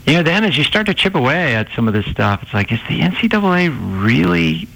you 0.05 0.13
know, 0.13 0.23
then 0.23 0.43
as 0.43 0.55
you 0.55 0.63
start 0.63 0.85
to 0.85 0.93
chip 0.93 1.15
away 1.15 1.55
at 1.55 1.69
some 1.75 1.87
of 1.87 1.95
this 1.95 2.05
stuff, 2.05 2.43
it's 2.43 2.53
like, 2.53 2.71
is 2.71 2.79
the 2.87 2.99
NCAA 2.99 4.03
really 4.03 4.67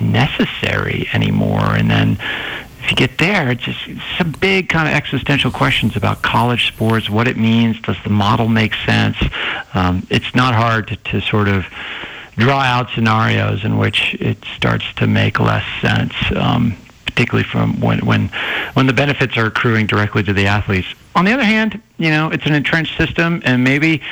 necessary 0.00 1.06
anymore? 1.12 1.74
And 1.74 1.90
then 1.90 2.18
if 2.84 2.90
you 2.90 2.96
get 2.96 3.16
there, 3.16 3.50
it's 3.50 3.62
just 3.62 3.80
some 4.18 4.32
big 4.32 4.68
kind 4.68 4.86
of 4.86 4.92
existential 4.92 5.50
questions 5.50 5.96
about 5.96 6.20
college 6.20 6.68
sports, 6.68 7.08
what 7.08 7.26
it 7.26 7.38
means, 7.38 7.80
does 7.80 7.96
the 8.04 8.10
model 8.10 8.46
make 8.46 8.74
sense? 8.74 9.16
Um, 9.72 10.06
it's 10.10 10.34
not 10.34 10.54
hard 10.54 10.88
to, 10.88 10.96
to 10.96 11.22
sort 11.22 11.48
of 11.48 11.64
draw 12.36 12.60
out 12.60 12.90
scenarios 12.90 13.64
in 13.64 13.78
which 13.78 14.14
it 14.20 14.36
starts 14.54 14.84
to 14.96 15.06
make 15.06 15.40
less 15.40 15.64
sense, 15.80 16.12
um, 16.36 16.76
particularly 17.06 17.48
from 17.48 17.80
when, 17.80 18.04
when, 18.04 18.28
when 18.74 18.86
the 18.86 18.92
benefits 18.92 19.34
are 19.38 19.46
accruing 19.46 19.86
directly 19.86 20.22
to 20.22 20.34
the 20.34 20.46
athletes. 20.46 20.88
On 21.14 21.24
the 21.24 21.32
other 21.32 21.44
hand, 21.44 21.80
you 21.96 22.10
know, 22.10 22.28
it's 22.28 22.44
an 22.44 22.52
entrenched 22.52 22.98
system, 22.98 23.40
and 23.46 23.64
maybe 23.64 24.02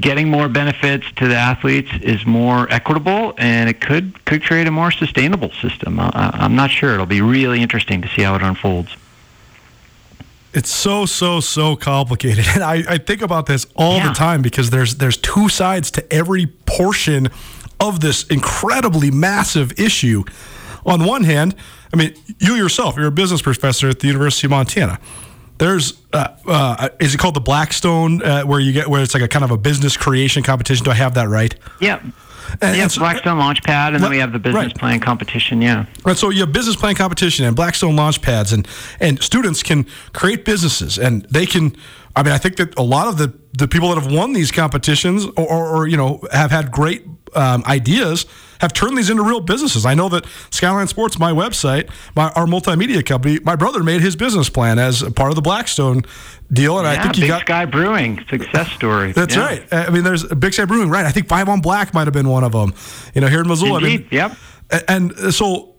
getting 0.00 0.28
more 0.28 0.48
benefits 0.48 1.06
to 1.16 1.28
the 1.28 1.36
athletes 1.36 1.90
is 2.02 2.26
more 2.26 2.70
equitable 2.72 3.34
and 3.38 3.70
it 3.70 3.80
could 3.80 4.24
could 4.24 4.42
create 4.42 4.66
a 4.66 4.70
more 4.70 4.90
sustainable 4.90 5.50
system. 5.52 6.00
I, 6.00 6.30
I'm 6.34 6.56
not 6.56 6.70
sure. 6.70 6.94
It'll 6.94 7.06
be 7.06 7.20
really 7.20 7.62
interesting 7.62 8.02
to 8.02 8.08
see 8.08 8.22
how 8.22 8.34
it 8.34 8.42
unfolds. 8.42 8.96
It's 10.52 10.70
so 10.70 11.06
so 11.06 11.40
so 11.40 11.76
complicated, 11.76 12.46
and 12.54 12.62
I, 12.62 12.82
I 12.88 12.98
think 12.98 13.22
about 13.22 13.46
this 13.46 13.66
all 13.74 13.96
yeah. 13.96 14.08
the 14.08 14.14
time 14.14 14.42
because 14.42 14.70
there's 14.70 14.96
there's 14.96 15.16
two 15.16 15.48
sides 15.48 15.90
to 15.92 16.12
every 16.12 16.46
portion 16.46 17.28
of 17.80 18.00
this 18.00 18.24
incredibly 18.24 19.10
massive 19.10 19.78
issue. 19.78 20.24
On 20.86 21.04
one 21.04 21.24
hand, 21.24 21.56
I 21.92 21.96
mean, 21.96 22.14
you 22.38 22.54
yourself, 22.54 22.96
you're 22.96 23.06
a 23.06 23.10
business 23.12 23.40
professor 23.40 23.88
at 23.88 24.00
the 24.00 24.06
University 24.06 24.46
of 24.46 24.50
Montana. 24.50 25.00
There's 25.58 25.94
uh, 26.12 26.28
uh, 26.46 26.88
is 27.00 27.14
it 27.14 27.18
called 27.18 27.34
the 27.34 27.40
Blackstone 27.40 28.22
uh, 28.22 28.42
where 28.42 28.60
you 28.60 28.72
get 28.72 28.88
where 28.88 29.02
it's 29.02 29.14
like 29.14 29.22
a 29.22 29.28
kind 29.28 29.44
of 29.44 29.50
a 29.50 29.56
business 29.56 29.96
creation 29.96 30.42
competition? 30.42 30.84
Do 30.84 30.90
I 30.90 30.94
have 30.94 31.14
that 31.14 31.28
right? 31.28 31.54
Yeah. 31.80 32.00
And, 32.60 32.76
yeah, 32.76 32.88
so, 32.88 33.00
Blackstone 33.00 33.38
Launchpad, 33.38 33.94
and 33.94 34.04
then 34.04 34.10
we 34.10 34.18
have 34.18 34.32
the 34.32 34.38
business 34.38 34.66
right. 34.66 34.74
plan 34.76 35.00
competition. 35.00 35.62
Yeah, 35.62 35.86
right. 36.04 36.16
So 36.16 36.30
you 36.30 36.40
have 36.40 36.52
business 36.52 36.76
plan 36.76 36.94
competition 36.94 37.46
and 37.46 37.56
Blackstone 37.56 37.96
Launchpads, 37.96 38.52
and 38.52 38.68
and 39.00 39.22
students 39.22 39.62
can 39.62 39.86
create 40.12 40.44
businesses, 40.44 40.98
and 40.98 41.24
they 41.30 41.46
can. 41.46 41.76
I 42.14 42.22
mean, 42.22 42.32
I 42.32 42.38
think 42.38 42.56
that 42.56 42.76
a 42.78 42.82
lot 42.82 43.08
of 43.08 43.18
the 43.18 43.32
the 43.52 43.66
people 43.66 43.88
that 43.94 44.02
have 44.02 44.12
won 44.12 44.34
these 44.34 44.52
competitions, 44.52 45.24
or, 45.24 45.48
or, 45.48 45.76
or 45.76 45.86
you 45.86 45.96
know, 45.96 46.20
have 46.32 46.50
had 46.50 46.70
great 46.70 47.06
um, 47.34 47.64
ideas 47.66 48.26
have 48.64 48.72
turned 48.72 48.96
these 48.96 49.10
into 49.10 49.22
real 49.22 49.40
businesses. 49.40 49.84
I 49.84 49.94
know 49.94 50.08
that 50.08 50.26
Skyline 50.50 50.88
Sports, 50.88 51.18
my 51.18 51.32
website, 51.32 51.90
my, 52.16 52.30
our 52.30 52.46
multimedia 52.46 53.04
company, 53.04 53.38
my 53.44 53.56
brother 53.56 53.82
made 53.82 54.00
his 54.00 54.16
business 54.16 54.48
plan 54.48 54.78
as 54.78 55.02
part 55.10 55.30
of 55.30 55.36
the 55.36 55.42
Blackstone 55.42 56.02
deal, 56.50 56.78
and 56.78 56.86
yeah, 56.86 56.92
I 56.92 57.02
think 57.02 57.16
he 57.16 57.22
Big 57.22 57.28
got 57.28 57.42
Sky 57.42 57.66
Brewing 57.66 58.24
success 58.28 58.72
story. 58.72 59.12
That's 59.12 59.36
yeah. 59.36 59.44
right. 59.44 59.72
I 59.72 59.90
mean, 59.90 60.02
there's 60.02 60.24
Big 60.24 60.54
Sky 60.54 60.64
Brewing, 60.64 60.88
right? 60.88 61.04
I 61.04 61.12
think 61.12 61.28
Five 61.28 61.48
on 61.48 61.60
Black 61.60 61.92
might 61.92 62.06
have 62.06 62.14
been 62.14 62.28
one 62.28 62.42
of 62.42 62.52
them. 62.52 62.72
You 63.14 63.20
know, 63.20 63.26
here 63.26 63.42
in 63.42 63.48
Missoula. 63.48 63.78
Indeed. 63.78 63.90
I 63.90 63.96
mean, 63.98 64.08
yep. 64.10 64.84
And 64.88 65.34
so 65.34 65.74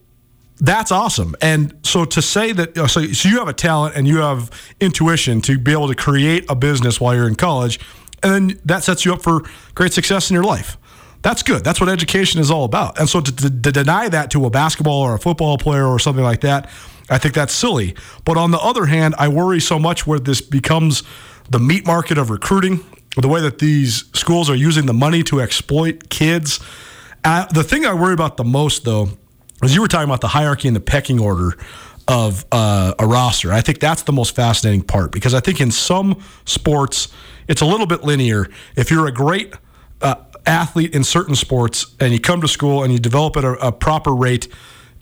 that's 0.58 0.92
awesome. 0.92 1.36
And 1.42 1.76
so 1.84 2.06
to 2.06 2.22
say 2.22 2.52
that, 2.52 2.78
so, 2.78 2.88
so 2.88 3.30
you 3.30 3.40
have 3.40 3.48
a 3.48 3.54
talent 3.54 3.96
and 3.96 4.08
you 4.08 4.18
have 4.18 4.52
intuition 4.80 5.42
to 5.42 5.58
be 5.58 5.72
able 5.72 5.88
to 5.88 5.96
create 5.96 6.46
a 6.50 6.56
business 6.56 7.02
while 7.02 7.16
you're 7.16 7.28
in 7.28 7.36
college, 7.36 7.80
and 8.22 8.52
then 8.52 8.60
that 8.66 8.84
sets 8.84 9.06
you 9.06 9.14
up 9.14 9.24
for 9.24 9.42
great 9.74 9.92
success 9.92 10.30
in 10.30 10.36
your 10.36 10.44
life. 10.44 10.78
That's 11.26 11.42
good. 11.42 11.64
That's 11.64 11.82
what 11.82 11.90
education 11.90 12.40
is 12.40 12.52
all 12.52 12.66
about. 12.66 13.00
And 13.00 13.10
so 13.10 13.20
to, 13.20 13.36
to, 13.36 13.50
to 13.50 13.72
deny 13.72 14.08
that 14.10 14.30
to 14.30 14.46
a 14.46 14.52
basketball 14.52 15.02
or 15.02 15.16
a 15.16 15.20
football 15.20 15.58
player 15.58 15.88
or 15.88 15.98
something 15.98 16.24
like 16.24 16.42
that, 16.42 16.70
I 17.10 17.18
think 17.18 17.34
that's 17.34 17.52
silly. 17.52 17.96
But 18.26 18.38
on 18.38 18.52
the 18.52 18.60
other 18.60 18.86
hand, 18.86 19.16
I 19.18 19.28
worry 19.28 19.60
so 19.60 19.80
much 19.80 20.06
where 20.06 20.20
this 20.20 20.40
becomes 20.40 21.02
the 21.50 21.58
meat 21.58 21.84
market 21.84 22.20
of 22.20 22.30
recruiting, 22.30 22.86
the 23.18 23.28
way 23.28 23.42
that 23.42 23.58
these 23.58 24.06
schools 24.14 24.52
are 24.52 24.56
using 24.56 24.86
the 24.86 24.94
money 24.94 25.24
to 25.24 25.42
exploit 25.42 26.10
kids. 26.12 26.60
Uh, 27.24 27.48
the 27.48 27.64
thing 27.64 27.88
I 27.88 27.96
worry 27.96 28.14
about 28.14 28.38
the 28.38 28.44
most, 28.44 28.84
though, 28.84 29.10
is 29.64 29.74
you 29.74 29.82
were 29.82 29.88
talking 29.88 30.08
about 30.08 30.22
the 30.22 30.28
hierarchy 30.28 30.68
and 30.68 30.78
the 30.78 30.82
pecking 30.82 31.20
order 31.20 31.58
of 32.08 32.46
uh, 32.52 32.94
a 33.00 33.08
roster. 33.08 33.52
I 33.52 33.62
think 33.62 33.80
that's 33.80 34.04
the 34.04 34.14
most 34.14 34.36
fascinating 34.36 34.84
part 34.84 35.12
because 35.12 35.34
I 35.34 35.40
think 35.40 35.60
in 35.60 35.72
some 35.72 36.22
sports 36.46 37.08
it's 37.48 37.62
a 37.62 37.66
little 37.66 37.88
bit 37.88 38.04
linear. 38.04 38.48
If 38.76 38.92
you're 38.92 39.08
a 39.08 39.12
great 39.12 39.56
uh, 40.04 40.18
athlete 40.48 40.94
in 40.94 41.04
certain 41.04 41.36
sports 41.36 41.96
and 42.00 42.14
you 42.14 42.20
come 42.20 42.42
to 42.42 42.48
school 42.48 42.84
and 42.84 42.92
you 42.92 43.00
develop 43.00 43.38
at 43.38 43.44
a, 43.44 43.68
a 43.68 43.72
proper 43.72 44.14
rate, 44.14 44.48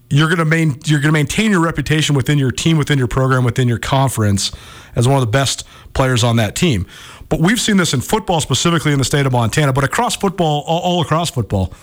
you're 0.10 0.28
going 0.28 0.40
to 0.40 0.46
main, 0.46 0.80
you're 0.86 1.00
going 1.00 1.10
to 1.10 1.14
maintain 1.14 1.52
your 1.52 1.62
reputation 1.62 2.16
within 2.16 2.38
your 2.38 2.52
team, 2.52 2.78
within 2.78 2.98
your 2.98 3.08
program, 3.08 3.44
within 3.44 3.68
your 3.68 3.80
conference 3.80 4.52
as 4.96 5.08
one 5.08 5.18
of 5.18 5.22
the 5.22 5.32
best 5.32 5.66
players 5.94 6.24
on 6.24 6.36
that 6.36 6.56
team. 6.56 6.86
But 7.30 7.40
we've 7.40 7.60
seen 7.60 7.78
this 7.78 7.94
in 7.94 8.02
football, 8.02 8.42
specifically 8.42 8.92
in 8.92 9.00
the 9.00 9.06
state 9.06 9.26
of 9.26 9.32
Montana, 9.32 9.74
but 9.74 9.84
across 9.84 10.16
football, 10.16 10.64
all, 10.68 10.82
all 10.82 11.02
across 11.02 11.32
football. 11.32 11.74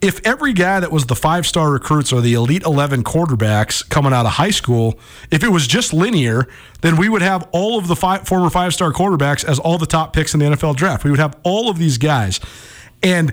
If 0.00 0.24
every 0.24 0.52
guy 0.52 0.78
that 0.80 0.92
was 0.92 1.06
the 1.06 1.16
five 1.16 1.46
star 1.46 1.70
recruits 1.70 2.12
or 2.12 2.20
the 2.20 2.34
elite 2.34 2.62
11 2.62 3.02
quarterbacks 3.02 3.86
coming 3.88 4.12
out 4.12 4.26
of 4.26 4.32
high 4.32 4.50
school, 4.50 4.98
if 5.30 5.42
it 5.42 5.48
was 5.48 5.66
just 5.66 5.92
linear, 5.92 6.46
then 6.82 6.96
we 6.96 7.08
would 7.08 7.22
have 7.22 7.48
all 7.52 7.78
of 7.78 7.88
the 7.88 7.96
five, 7.96 8.26
former 8.26 8.48
five 8.48 8.72
star 8.72 8.92
quarterbacks 8.92 9.44
as 9.44 9.58
all 9.58 9.76
the 9.76 9.86
top 9.86 10.12
picks 10.12 10.34
in 10.34 10.40
the 10.40 10.46
NFL 10.46 10.76
draft. 10.76 11.04
We 11.04 11.10
would 11.10 11.20
have 11.20 11.36
all 11.42 11.68
of 11.68 11.78
these 11.78 11.98
guys. 11.98 12.38
And 13.02 13.32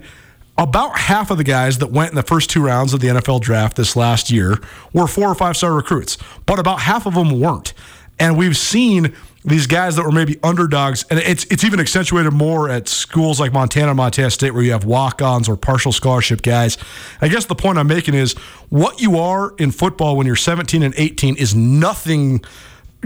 about 0.58 0.98
half 0.98 1.32
of 1.32 1.38
the 1.38 1.44
guys 1.44 1.80
that 1.80 1.92
went 1.92 2.12
in 2.12 2.16
the 2.16 2.24
first 2.24 2.50
two 2.50 2.64
rounds 2.64 2.94
of 2.94 3.02
the 3.02 3.08
NFL 3.08 3.42
draft 3.42 3.76
this 3.76 3.96
last 3.96 4.32
year 4.32 4.58
were 4.94 5.08
four 5.08 5.30
or 5.30 5.36
five 5.36 5.58
star 5.58 5.74
recruits, 5.74 6.18
but 6.46 6.60
about 6.60 6.82
half 6.82 7.06
of 7.06 7.14
them 7.14 7.40
weren't. 7.40 7.74
And 8.20 8.38
we've 8.38 8.56
seen 8.56 9.14
these 9.44 9.68
guys 9.68 9.96
that 9.98 10.04
were 10.04 10.12
maybe 10.12 10.40
underdogs, 10.42 11.06
and 11.10 11.20
it's 11.20 11.44
it's 11.46 11.64
even 11.64 11.80
accentuated 11.80 12.34
more 12.34 12.70
at 12.70 12.88
schools 12.88 13.40
like 13.40 13.54
Montana, 13.54 13.94
Montana 13.94 14.32
State, 14.32 14.52
where 14.52 14.64
you 14.64 14.72
have 14.72 14.86
walk-ons 14.86 15.48
or 15.48 15.56
partial 15.58 15.92
scholarship 15.92 16.42
guys. 16.42 16.78
I 17.22 17.28
guess 17.28 17.46
the 17.46 17.56
point 17.56 17.78
I'm 17.78 17.88
making 17.88 18.16
is 18.16 18.34
what 18.70 19.02
you 19.02 19.20
are 19.20 19.54
in 19.58 19.72
football 19.72 20.18
when 20.18 20.26
you're 20.26 20.36
17 20.36 20.82
and 20.82 20.94
18 20.98 21.36
is 21.36 21.54
nothing 21.54 22.44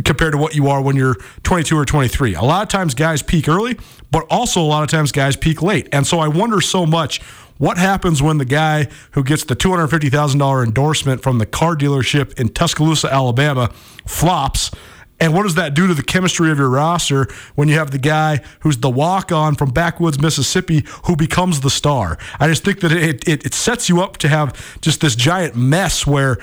compared 0.06 0.34
to 0.34 0.38
what 0.38 0.56
you 0.56 0.68
are 0.68 0.82
when 0.82 0.96
you're 0.96 1.16
22 1.44 1.78
or 1.78 1.86
23. 1.86 2.36
A 2.36 2.42
lot 2.42 2.64
of 2.64 2.70
times 2.70 2.94
guys 2.94 3.22
peak 3.22 3.48
early, 3.48 3.78
but 4.12 4.26
also 4.30 4.62
a 4.62 4.64
lot 4.64 4.84
of 4.84 4.90
times 4.90 5.12
guys 5.12 5.36
peak 5.36 5.62
late. 5.62 5.88
And 5.92 6.06
so 6.06 6.20
I 6.20 6.28
wonder 6.28 6.62
so 6.62 6.86
much 6.86 7.22
What 7.60 7.78
happens 7.78 8.22
when 8.22 8.38
the 8.38 8.46
guy 8.46 8.88
who 9.12 9.22
gets 9.22 9.44
the 9.44 9.54
$250,000 9.54 10.64
endorsement 10.64 11.22
from 11.22 11.40
the 11.40 11.46
car 11.46 11.76
dealership 11.76 12.40
in 12.40 12.48
Tuscaloosa, 12.48 13.12
Alabama, 13.12 13.70
flops? 14.08 14.72
And 15.20 15.34
what 15.34 15.44
does 15.44 15.56
that 15.56 15.74
do 15.74 15.86
to 15.86 15.94
the 15.94 16.02
chemistry 16.02 16.52
of 16.52 16.58
your 16.58 16.70
roster 16.70 17.28
when 17.56 17.68
you 17.68 17.76
have 17.76 17.92
the 17.92 17.98
guy 17.98 18.42
who's 18.62 18.78
the 18.78 18.90
walk 18.90 19.34
on 19.34 19.56
from 19.56 19.72
backwoods 19.72 20.22
Mississippi 20.22 20.86
who 21.06 21.18
becomes 21.18 21.60
the 21.60 21.70
star? 21.70 22.18
I 22.40 22.48
just 22.48 22.64
think 22.64 22.80
that 22.80 22.94
it, 22.94 23.28
it, 23.28 23.46
it, 23.46 23.54
sets 23.54 23.90
you 23.90 24.02
up 24.02 24.16
to 24.18 24.30
have 24.30 24.80
just 24.80 25.02
this 25.02 25.18
giant 25.18 25.58
mess 25.58 26.08
where 26.08 26.38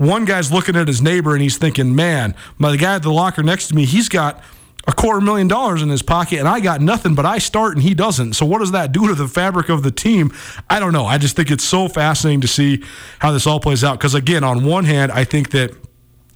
one 0.00 0.24
guy's 0.24 0.50
looking 0.50 0.76
at 0.76 0.88
his 0.88 1.02
neighbor 1.02 1.34
and 1.34 1.42
he's 1.42 1.58
thinking, 1.58 1.94
man, 1.94 2.34
my 2.56 2.70
the 2.70 2.78
guy 2.78 2.94
at 2.94 3.02
the 3.02 3.12
locker 3.12 3.42
next 3.42 3.68
to 3.68 3.74
me, 3.74 3.84
he's 3.84 4.08
got 4.08 4.42
a 4.86 4.94
quarter 4.94 5.20
million 5.20 5.46
dollars 5.46 5.82
in 5.82 5.90
his 5.90 6.00
pocket 6.00 6.38
and 6.38 6.48
I 6.48 6.60
got 6.60 6.80
nothing, 6.80 7.14
but 7.14 7.26
I 7.26 7.36
start 7.36 7.74
and 7.74 7.82
he 7.82 7.92
doesn't. 7.92 8.32
So 8.32 8.46
what 8.46 8.60
does 8.60 8.72
that 8.72 8.92
do 8.92 9.08
to 9.08 9.14
the 9.14 9.28
fabric 9.28 9.68
of 9.68 9.82
the 9.82 9.90
team? 9.90 10.32
I 10.70 10.80
don't 10.80 10.94
know. 10.94 11.04
I 11.04 11.18
just 11.18 11.36
think 11.36 11.50
it's 11.50 11.64
so 11.64 11.86
fascinating 11.86 12.40
to 12.40 12.48
see 12.48 12.82
how 13.18 13.30
this 13.30 13.46
all 13.46 13.60
plays 13.60 13.84
out. 13.84 13.98
Because 13.98 14.14
again, 14.14 14.42
on 14.42 14.64
one 14.64 14.86
hand, 14.86 15.12
I 15.12 15.24
think 15.24 15.50
that 15.50 15.72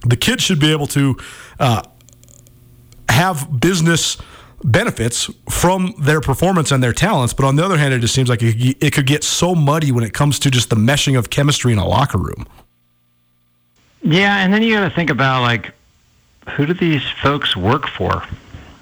the 0.01 0.15
kids 0.15 0.43
should 0.43 0.59
be 0.59 0.71
able 0.71 0.85
to 0.85 1.17
uh, 1.59 1.81
have 3.09 3.59
business 3.59 4.17
benefits 4.63 5.31
from 5.49 5.95
their 5.99 6.21
performance 6.21 6.71
and 6.71 6.83
their 6.83 6.93
talents. 6.93 7.33
But 7.33 7.45
on 7.45 7.55
the 7.55 7.65
other 7.65 7.79
hand, 7.79 7.95
it 7.95 7.99
just 7.99 8.13
seems 8.13 8.29
like 8.29 8.43
it, 8.43 8.77
it 8.79 8.93
could 8.93 9.07
get 9.07 9.23
so 9.23 9.55
muddy 9.55 9.91
when 9.91 10.03
it 10.03 10.13
comes 10.13 10.37
to 10.39 10.51
just 10.51 10.69
the 10.69 10.75
meshing 10.75 11.17
of 11.17 11.31
chemistry 11.31 11.73
in 11.73 11.79
a 11.79 11.87
locker 11.87 12.19
room. 12.19 12.45
Yeah, 14.05 14.37
and 14.37 14.53
then 14.53 14.61
you 14.61 14.75
got 14.75 14.87
to 14.87 14.95
think 14.95 15.09
about 15.09 15.41
like 15.41 15.73
who 16.51 16.67
do 16.67 16.75
these 16.75 17.03
folks 17.23 17.57
work 17.57 17.87
for, 17.87 18.23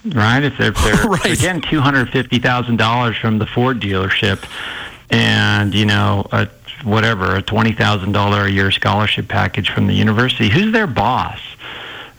right? 0.06 0.44
If 0.44 0.58
they're, 0.58 0.72
if 0.72 0.84
they're, 0.84 0.96
right. 1.10 1.24
they're 1.24 1.36
getting 1.38 1.62
two 1.62 1.80
hundred 1.80 2.10
fifty 2.10 2.40
thousand 2.40 2.76
dollars 2.76 3.16
from 3.16 3.40
the 3.40 3.46
Ford 3.46 3.80
dealership, 3.80 4.46
and 5.10 5.74
you 5.74 5.86
know 5.86 6.28
a 6.34 6.50
whatever 6.84 7.36
a 7.36 7.42
twenty 7.42 7.72
thousand 7.72 8.12
dollar 8.12 8.42
a 8.42 8.50
year 8.50 8.70
scholarship 8.70 9.30
package 9.30 9.70
from 9.70 9.88
the 9.88 9.94
university. 9.94 10.50
Who's 10.50 10.74
their 10.74 10.88
boss? 10.88 11.40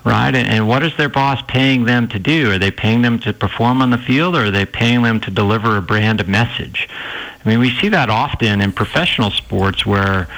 Right, 0.02 0.34
and, 0.34 0.46
and 0.48 0.68
what 0.68 0.82
is 0.82 0.94
their 0.98 1.08
boss 1.08 1.40
paying 1.48 1.84
them 1.84 2.08
to 2.08 2.18
do? 2.18 2.52
Are 2.52 2.58
they 2.58 2.70
paying 2.70 3.00
them 3.00 3.18
to 3.20 3.32
perform 3.32 3.80
on 3.80 3.88
the 3.88 3.96
field, 3.96 4.36
or 4.36 4.46
are 4.46 4.50
they 4.50 4.66
paying 4.66 5.00
them 5.02 5.18
to 5.20 5.30
deliver 5.30 5.78
a 5.78 5.82
brand 5.82 6.26
message? 6.28 6.90
I 7.42 7.48
mean, 7.48 7.58
we 7.58 7.70
see 7.70 7.88
that 7.88 8.10
often 8.10 8.60
in 8.60 8.72
professional 8.72 9.30
sports 9.30 9.86
where 9.86 10.28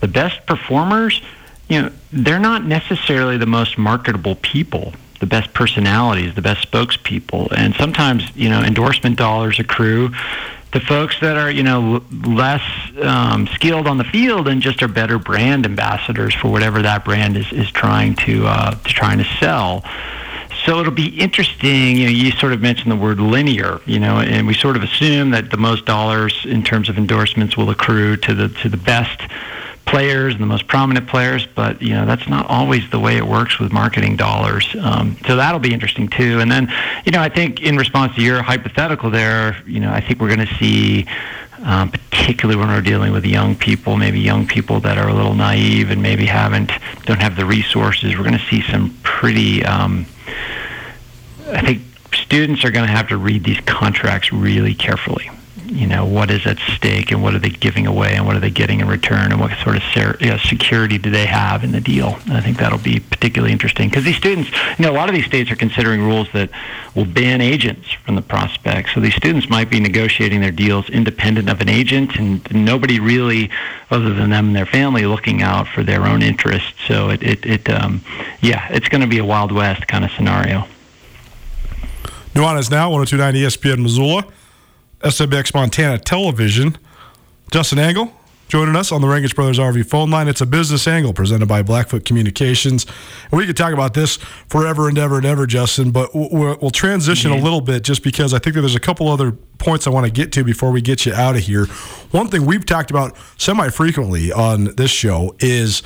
the 0.00 0.08
best 0.08 0.44
performers, 0.44 1.22
you 1.68 1.82
know, 1.82 1.90
they're 2.12 2.38
not 2.38 2.64
necessarily 2.64 3.38
the 3.38 3.46
most 3.46 3.78
marketable 3.78 4.36
people 4.36 4.92
the 5.20 5.26
best 5.26 5.54
personalities, 5.54 6.34
the 6.34 6.42
best 6.42 6.70
spokespeople, 6.70 7.50
and 7.56 7.74
sometimes 7.76 8.24
you 8.34 8.50
know 8.50 8.62
endorsement 8.62 9.16
dollars 9.16 9.58
accrue 9.58 10.10
the 10.74 10.80
folks 10.80 11.18
that 11.20 11.36
are 11.36 11.50
you 11.50 11.62
know 11.62 12.04
less 12.26 12.62
um, 13.00 13.46
skilled 13.46 13.86
on 13.86 13.96
the 13.96 14.04
field 14.04 14.48
and 14.48 14.60
just 14.60 14.82
are 14.82 14.88
better 14.88 15.18
brand 15.18 15.64
ambassadors 15.64 16.34
for 16.34 16.50
whatever 16.50 16.82
that 16.82 17.04
brand 17.04 17.36
is 17.36 17.50
is 17.52 17.70
trying 17.70 18.14
to 18.16 18.46
uh, 18.46 18.72
to 18.72 18.92
trying 18.92 19.18
to 19.18 19.24
sell. 19.40 19.82
So 20.66 20.80
it'll 20.80 20.92
be 20.92 21.18
interesting. 21.20 21.96
You 21.96 22.06
know, 22.06 22.10
you 22.10 22.30
sort 22.32 22.52
of 22.52 22.60
mentioned 22.60 22.90
the 22.90 22.96
word 22.96 23.20
linear. 23.20 23.80
You 23.86 24.00
know, 24.00 24.18
and 24.18 24.46
we 24.46 24.54
sort 24.54 24.76
of 24.76 24.82
assume 24.82 25.30
that 25.30 25.50
the 25.50 25.56
most 25.56 25.86
dollars 25.86 26.44
in 26.44 26.64
terms 26.64 26.88
of 26.88 26.98
endorsements 26.98 27.56
will 27.56 27.70
accrue 27.70 28.16
to 28.18 28.34
the 28.34 28.48
to 28.48 28.68
the 28.68 28.76
best 28.76 29.20
players 29.94 30.34
and 30.34 30.42
the 30.42 30.46
most 30.46 30.66
prominent 30.66 31.06
players, 31.06 31.46
but 31.46 31.80
you 31.80 31.90
know 31.90 32.04
that's 32.04 32.26
not 32.26 32.50
always 32.50 32.90
the 32.90 32.98
way 32.98 33.16
it 33.16 33.24
works 33.24 33.60
with 33.60 33.72
marketing 33.72 34.16
dollars. 34.16 34.74
Um, 34.80 35.16
so 35.24 35.36
that'll 35.36 35.60
be 35.60 35.72
interesting 35.72 36.08
too. 36.08 36.40
And 36.40 36.50
then, 36.50 36.64
you 37.04 37.12
know, 37.12 37.20
I 37.20 37.28
think 37.28 37.62
in 37.62 37.76
response 37.76 38.12
to 38.16 38.20
your 38.20 38.42
hypothetical 38.42 39.08
there, 39.08 39.56
you 39.68 39.78
know, 39.78 39.92
I 39.92 40.00
think 40.00 40.20
we're 40.20 40.34
going 40.34 40.48
to 40.48 40.54
see. 40.56 41.06
Um, 41.62 41.92
particularly 41.92 42.60
when 42.60 42.68
we're 42.68 42.82
dealing 42.82 43.12
with 43.12 43.24
young 43.24 43.56
people, 43.56 43.96
maybe 43.96 44.20
young 44.20 44.46
people 44.46 44.80
that 44.80 44.98
are 44.98 45.08
a 45.08 45.14
little 45.14 45.34
naive 45.34 45.90
and 45.90 46.02
maybe 46.02 46.26
haven't, 46.26 46.70
don't 47.06 47.22
have 47.22 47.36
the 47.36 47.46
resources. 47.46 48.18
We're 48.18 48.24
going 48.24 48.36
to 48.36 48.46
see 48.50 48.60
some 48.60 48.94
pretty, 49.02 49.64
um, 49.64 50.04
I 51.46 51.62
think 51.62 51.80
students 52.12 52.66
are 52.66 52.70
going 52.70 52.86
to 52.86 52.92
have 52.92 53.08
to 53.08 53.16
read 53.16 53.44
these 53.44 53.60
contracts 53.60 54.30
really 54.30 54.74
carefully 54.74 55.30
you 55.74 55.86
know 55.88 56.04
what 56.06 56.30
is 56.30 56.46
at 56.46 56.58
stake 56.76 57.10
and 57.10 57.22
what 57.22 57.34
are 57.34 57.38
they 57.38 57.50
giving 57.50 57.86
away 57.86 58.14
and 58.14 58.24
what 58.24 58.36
are 58.36 58.40
they 58.40 58.50
getting 58.50 58.80
in 58.80 58.86
return 58.86 59.32
and 59.32 59.40
what 59.40 59.50
sort 59.58 59.76
of 59.76 59.82
ser- 59.92 60.16
you 60.20 60.28
know, 60.28 60.36
security 60.36 60.98
do 60.98 61.10
they 61.10 61.26
have 61.26 61.64
in 61.64 61.72
the 61.72 61.80
deal? 61.80 62.16
And 62.26 62.34
i 62.34 62.40
think 62.40 62.58
that'll 62.58 62.78
be 62.78 63.00
particularly 63.00 63.52
interesting 63.52 63.88
because 63.88 64.04
these 64.04 64.16
students 64.16 64.50
you 64.78 64.84
know 64.84 64.92
a 64.92 64.94
lot 64.94 65.08
of 65.08 65.14
these 65.14 65.26
states 65.26 65.50
are 65.50 65.56
considering 65.56 66.00
rules 66.02 66.28
that 66.32 66.48
will 66.94 67.04
ban 67.04 67.40
agents 67.40 67.90
from 68.04 68.14
the 68.14 68.22
prospect. 68.22 68.90
So 68.94 69.00
these 69.00 69.14
students 69.14 69.50
might 69.50 69.68
be 69.68 69.80
negotiating 69.80 70.40
their 70.40 70.52
deals 70.52 70.88
independent 70.88 71.50
of 71.50 71.60
an 71.60 71.68
agent 71.68 72.16
and 72.16 72.64
nobody 72.64 73.00
really 73.00 73.50
other 73.90 74.14
than 74.14 74.30
them 74.30 74.48
and 74.48 74.56
their 74.56 74.66
family 74.66 75.06
looking 75.06 75.42
out 75.42 75.66
for 75.66 75.82
their 75.82 76.06
own 76.06 76.22
interests. 76.22 76.72
So 76.86 77.10
it, 77.10 77.22
it, 77.22 77.44
it 77.44 77.68
um, 77.68 78.00
yeah 78.40 78.68
it's 78.70 78.88
going 78.88 79.00
to 79.00 79.08
be 79.08 79.18
a 79.18 79.24
wild 79.24 79.50
west 79.50 79.88
kind 79.88 80.04
of 80.04 80.12
scenario. 80.12 80.66
Nuanez 82.34 82.70
now 82.70 82.90
1029 82.90 83.34
espn 83.34 83.82
missoula 83.82 84.24
SWX 85.04 85.54
Montana 85.54 85.98
Television. 85.98 86.76
Justin 87.50 87.78
Angle 87.78 88.12
joining 88.48 88.76
us 88.76 88.92
on 88.92 89.00
the 89.00 89.06
Rangitsch 89.06 89.34
Brothers 89.34 89.58
RV 89.58 89.86
phone 89.86 90.10
line. 90.10 90.28
It's 90.28 90.40
a 90.40 90.46
business 90.46 90.86
angle 90.86 91.12
presented 91.12 91.46
by 91.46 91.62
Blackfoot 91.62 92.04
Communications. 92.04 92.86
And 93.30 93.38
we 93.38 93.46
could 93.46 93.56
talk 93.56 93.72
about 93.72 93.94
this 93.94 94.16
forever 94.48 94.88
and 94.88 94.98
ever 94.98 95.16
and 95.16 95.26
ever, 95.26 95.46
Justin, 95.46 95.90
but 95.90 96.10
we'll 96.14 96.70
transition 96.70 97.30
mm-hmm. 97.30 97.40
a 97.40 97.44
little 97.44 97.60
bit 97.60 97.82
just 97.82 98.02
because 98.02 98.34
I 98.34 98.38
think 98.38 98.54
that 98.54 98.60
there's 98.60 98.74
a 98.74 98.80
couple 98.80 99.08
other 99.08 99.32
points 99.58 99.86
I 99.86 99.90
want 99.90 100.06
to 100.06 100.12
get 100.12 100.32
to 100.32 100.44
before 100.44 100.70
we 100.70 100.82
get 100.82 101.06
you 101.06 101.12
out 101.12 101.36
of 101.36 101.42
here. 101.42 101.66
One 102.10 102.28
thing 102.28 102.46
we've 102.46 102.66
talked 102.66 102.90
about 102.90 103.16
semi 103.38 103.68
frequently 103.70 104.30
on 104.30 104.74
this 104.76 104.90
show 104.90 105.34
is 105.40 105.82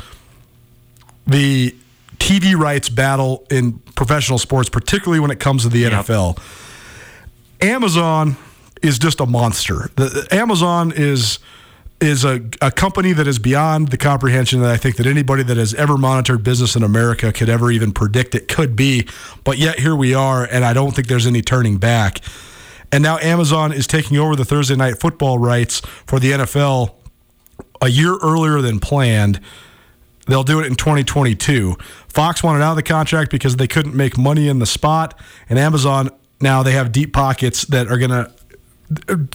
the 1.27 1.75
TV 2.19 2.57
rights 2.57 2.89
battle 2.89 3.47
in 3.51 3.79
professional 3.95 4.39
sports, 4.39 4.69
particularly 4.69 5.21
when 5.21 5.31
it 5.31 5.41
comes 5.41 5.63
to 5.63 5.69
the 5.69 5.81
yep. 5.81 5.93
NFL. 5.93 6.39
Amazon 7.61 8.37
is 8.83 8.99
just 8.99 9.21
a 9.21 9.27
monster. 9.27 9.91
The, 9.97 10.27
Amazon 10.31 10.93
is 10.95 11.38
is 12.01 12.25
a, 12.25 12.41
a 12.62 12.71
company 12.71 13.12
that 13.12 13.27
is 13.27 13.41
beyond 13.41 13.88
the 13.88 13.97
comprehension 13.97 14.61
that 14.61 14.71
I 14.71 14.77
think 14.77 14.97
that 14.97 15.07
anybody 15.07 15.43
that 15.43 15.57
has 15.57 15.75
ever 15.75 15.99
monitored 15.99 16.45
business 16.45 16.77
in 16.77 16.85
America 16.85 17.33
could 17.33 17.49
ever 17.49 17.73
even 17.73 17.91
predict 17.91 18.37
it 18.37 18.47
could 18.47 18.77
be. 18.77 19.09
But 19.43 19.59
yet 19.59 19.81
here 19.81 19.97
we 19.97 20.14
are, 20.14 20.45
and 20.45 20.64
I 20.64 20.73
don't 20.73 20.95
think 20.95 21.09
there's 21.09 21.27
any 21.27 21.43
turning 21.43 21.79
back. 21.79 22.21
And 22.93 23.03
now 23.03 23.19
Amazon 23.19 23.73
is 23.73 23.87
taking 23.87 24.17
over 24.17 24.37
the 24.37 24.45
Thursday 24.45 24.77
night 24.77 25.01
football 25.01 25.38
rights 25.38 25.81
for 26.07 26.21
the 26.21 26.33
NFL 26.33 26.95
a 27.83 27.88
year 27.88 28.17
earlier 28.23 28.61
than 28.61 28.79
planned. 28.79 29.41
They'll 30.27 30.45
do 30.45 30.61
it 30.61 30.67
in 30.67 30.75
2022. 30.75 31.77
Fox 32.09 32.43
wanted 32.43 32.62
out 32.62 32.73
of 32.73 32.77
the 32.77 32.83
contract 32.83 33.31
because 33.31 33.57
they 33.57 33.67
couldn't 33.67 33.95
make 33.95 34.17
money 34.17 34.49
in 34.49 34.59
the 34.59 34.67
spot, 34.67 35.19
and 35.49 35.59
Amazon 35.59 36.11
now 36.41 36.62
they 36.62 36.73
have 36.73 36.93
deep 36.93 37.12
pockets 37.12 37.64
that 37.67 37.88
are 37.88 37.99
going 37.99 38.11
to 38.11 38.33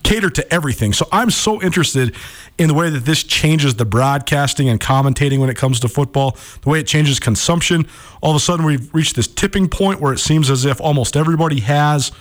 cater 0.03 0.29
to 0.29 0.53
everything. 0.53 0.93
So 0.93 1.07
I'm 1.11 1.29
so 1.29 1.61
interested 1.61 2.15
in 2.57 2.67
the 2.67 2.73
way 2.73 2.89
that 2.89 3.05
this 3.05 3.23
changes 3.23 3.75
the 3.75 3.85
broadcasting 3.85 4.69
and 4.69 4.79
commentating 4.79 5.39
when 5.39 5.49
it 5.49 5.57
comes 5.57 5.79
to 5.81 5.87
football, 5.87 6.37
the 6.61 6.69
way 6.69 6.79
it 6.79 6.87
changes 6.87 7.19
consumption. 7.19 7.87
All 8.21 8.31
of 8.31 8.35
a 8.35 8.39
sudden, 8.39 8.65
we've 8.65 8.93
reached 8.93 9.15
this 9.15 9.27
tipping 9.27 9.69
point 9.69 9.99
where 9.99 10.13
it 10.13 10.19
seems 10.19 10.49
as 10.49 10.65
if 10.65 10.81
almost 10.81 11.15
everybody 11.15 11.59
has 11.61 12.11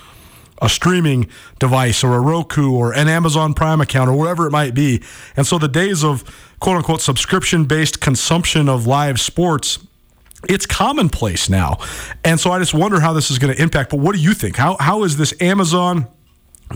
a 0.61 0.69
streaming 0.69 1.27
device 1.59 2.03
or 2.03 2.15
a 2.15 2.19
Roku 2.21 2.71
or 2.71 2.93
an 2.93 3.07
Amazon 3.07 3.53
Prime 3.53 3.81
account 3.81 4.09
or 4.09 4.13
whatever 4.13 4.47
it 4.47 4.51
might 4.51 4.73
be. 4.73 5.01
And 5.35 5.45
so 5.45 5.57
the 5.57 5.67
days 5.67 6.03
of 6.03 6.23
quote 6.59 6.77
unquote 6.77 7.01
subscription 7.01 7.65
based 7.65 7.99
consumption 7.99 8.69
of 8.69 8.87
live 8.87 9.19
sports 9.19 9.79
it's 10.49 10.65
commonplace 10.65 11.49
now. 11.49 11.77
And 12.23 12.37
so 12.39 12.51
I 12.51 12.59
just 12.59 12.73
wonder 12.73 12.99
how 12.99 13.13
this 13.13 13.31
is 13.31 13.39
going 13.39 13.55
to 13.55 13.61
impact. 13.61 13.91
But 13.91 13.99
what 13.99 14.13
do 14.13 14.21
you 14.21 14.33
think? 14.33 14.57
How, 14.57 14.75
how 14.77 15.03
is 15.03 15.15
this 15.15 15.33
Amazon 15.39 16.07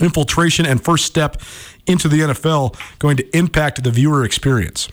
infiltration 0.02 0.66
and 0.66 0.84
first 0.84 1.06
step 1.06 1.42
into 1.86 2.08
the 2.08 2.20
NFL 2.20 2.78
going 3.00 3.18
to 3.18 3.38
impact 3.38 3.84
the 3.84 3.92
viewer 3.92 4.24
experience? 4.24 4.90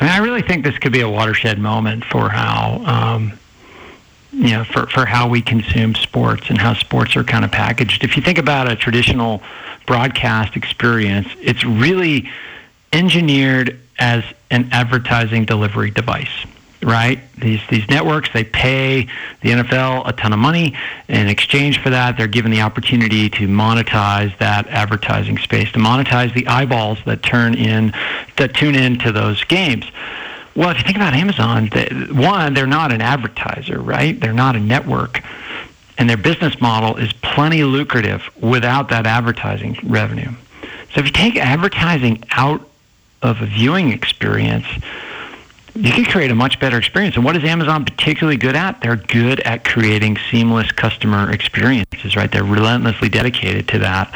I 0.00 0.18
really 0.18 0.42
think 0.42 0.64
this 0.64 0.78
could 0.78 0.92
be 0.92 1.00
a 1.00 1.08
watershed 1.08 1.58
moment 1.58 2.04
for 2.04 2.28
how, 2.28 2.82
um, 2.84 3.38
you 4.32 4.50
know, 4.50 4.64
for, 4.64 4.86
for 4.86 5.04
how 5.04 5.28
we 5.28 5.42
consume 5.42 5.94
sports 5.96 6.50
and 6.50 6.58
how 6.58 6.74
sports 6.74 7.16
are 7.16 7.24
kind 7.24 7.44
of 7.44 7.50
packaged. 7.50 8.04
If 8.04 8.16
you 8.16 8.22
think 8.22 8.38
about 8.38 8.70
a 8.70 8.76
traditional 8.76 9.42
broadcast 9.86 10.54
experience, 10.54 11.28
it's 11.40 11.64
really 11.64 12.30
engineered 12.92 13.80
as 13.98 14.22
an 14.50 14.68
advertising 14.70 15.44
delivery 15.44 15.90
device 15.90 16.46
right? 16.82 17.20
These 17.36 17.60
these 17.68 17.88
networks 17.88 18.30
they 18.32 18.44
pay 18.44 19.08
the 19.42 19.50
NFL 19.50 20.08
a 20.08 20.12
ton 20.12 20.32
of 20.32 20.38
money. 20.38 20.76
In 21.08 21.28
exchange 21.28 21.80
for 21.82 21.90
that, 21.90 22.16
they're 22.16 22.26
given 22.26 22.50
the 22.50 22.60
opportunity 22.60 23.28
to 23.30 23.48
monetize 23.48 24.36
that 24.38 24.66
advertising 24.68 25.38
space, 25.38 25.70
to 25.72 25.78
monetize 25.78 26.32
the 26.34 26.46
eyeballs 26.46 26.98
that 27.04 27.22
turn 27.22 27.54
in 27.54 27.92
that 28.36 28.54
tune 28.54 28.74
in 28.74 28.98
to 29.00 29.12
those 29.12 29.42
games. 29.44 29.90
Well, 30.54 30.70
if 30.70 30.78
you 30.78 30.84
think 30.84 30.96
about 30.96 31.14
Amazon, 31.14 31.68
they, 31.72 31.86
one, 32.10 32.54
they're 32.54 32.66
not 32.66 32.90
an 32.90 33.00
advertiser, 33.00 33.80
right? 33.80 34.18
They're 34.18 34.32
not 34.32 34.56
a 34.56 34.60
network. 34.60 35.22
And 35.98 36.08
their 36.08 36.16
business 36.16 36.60
model 36.60 36.96
is 36.96 37.12
plenty 37.12 37.62
lucrative 37.64 38.28
without 38.40 38.88
that 38.88 39.06
advertising 39.06 39.78
revenue. 39.84 40.32
So 40.62 40.68
So 40.94 41.00
if 41.00 41.06
you 41.06 41.12
take 41.12 41.36
advertising 41.36 42.24
out 42.32 42.68
of 43.22 43.40
a 43.40 43.46
viewing 43.46 43.90
experience, 43.92 44.66
you 45.78 45.92
can 45.92 46.04
create 46.04 46.30
a 46.32 46.34
much 46.34 46.58
better 46.58 46.76
experience. 46.76 47.14
And 47.14 47.24
what 47.24 47.36
is 47.36 47.44
Amazon 47.44 47.84
particularly 47.84 48.36
good 48.36 48.56
at? 48.56 48.80
They're 48.80 48.96
good 48.96 49.38
at 49.40 49.64
creating 49.64 50.18
seamless 50.28 50.72
customer 50.72 51.30
experiences, 51.30 52.16
right? 52.16 52.30
They're 52.30 52.42
relentlessly 52.42 53.08
dedicated 53.08 53.68
to 53.68 53.78
that. 53.78 54.12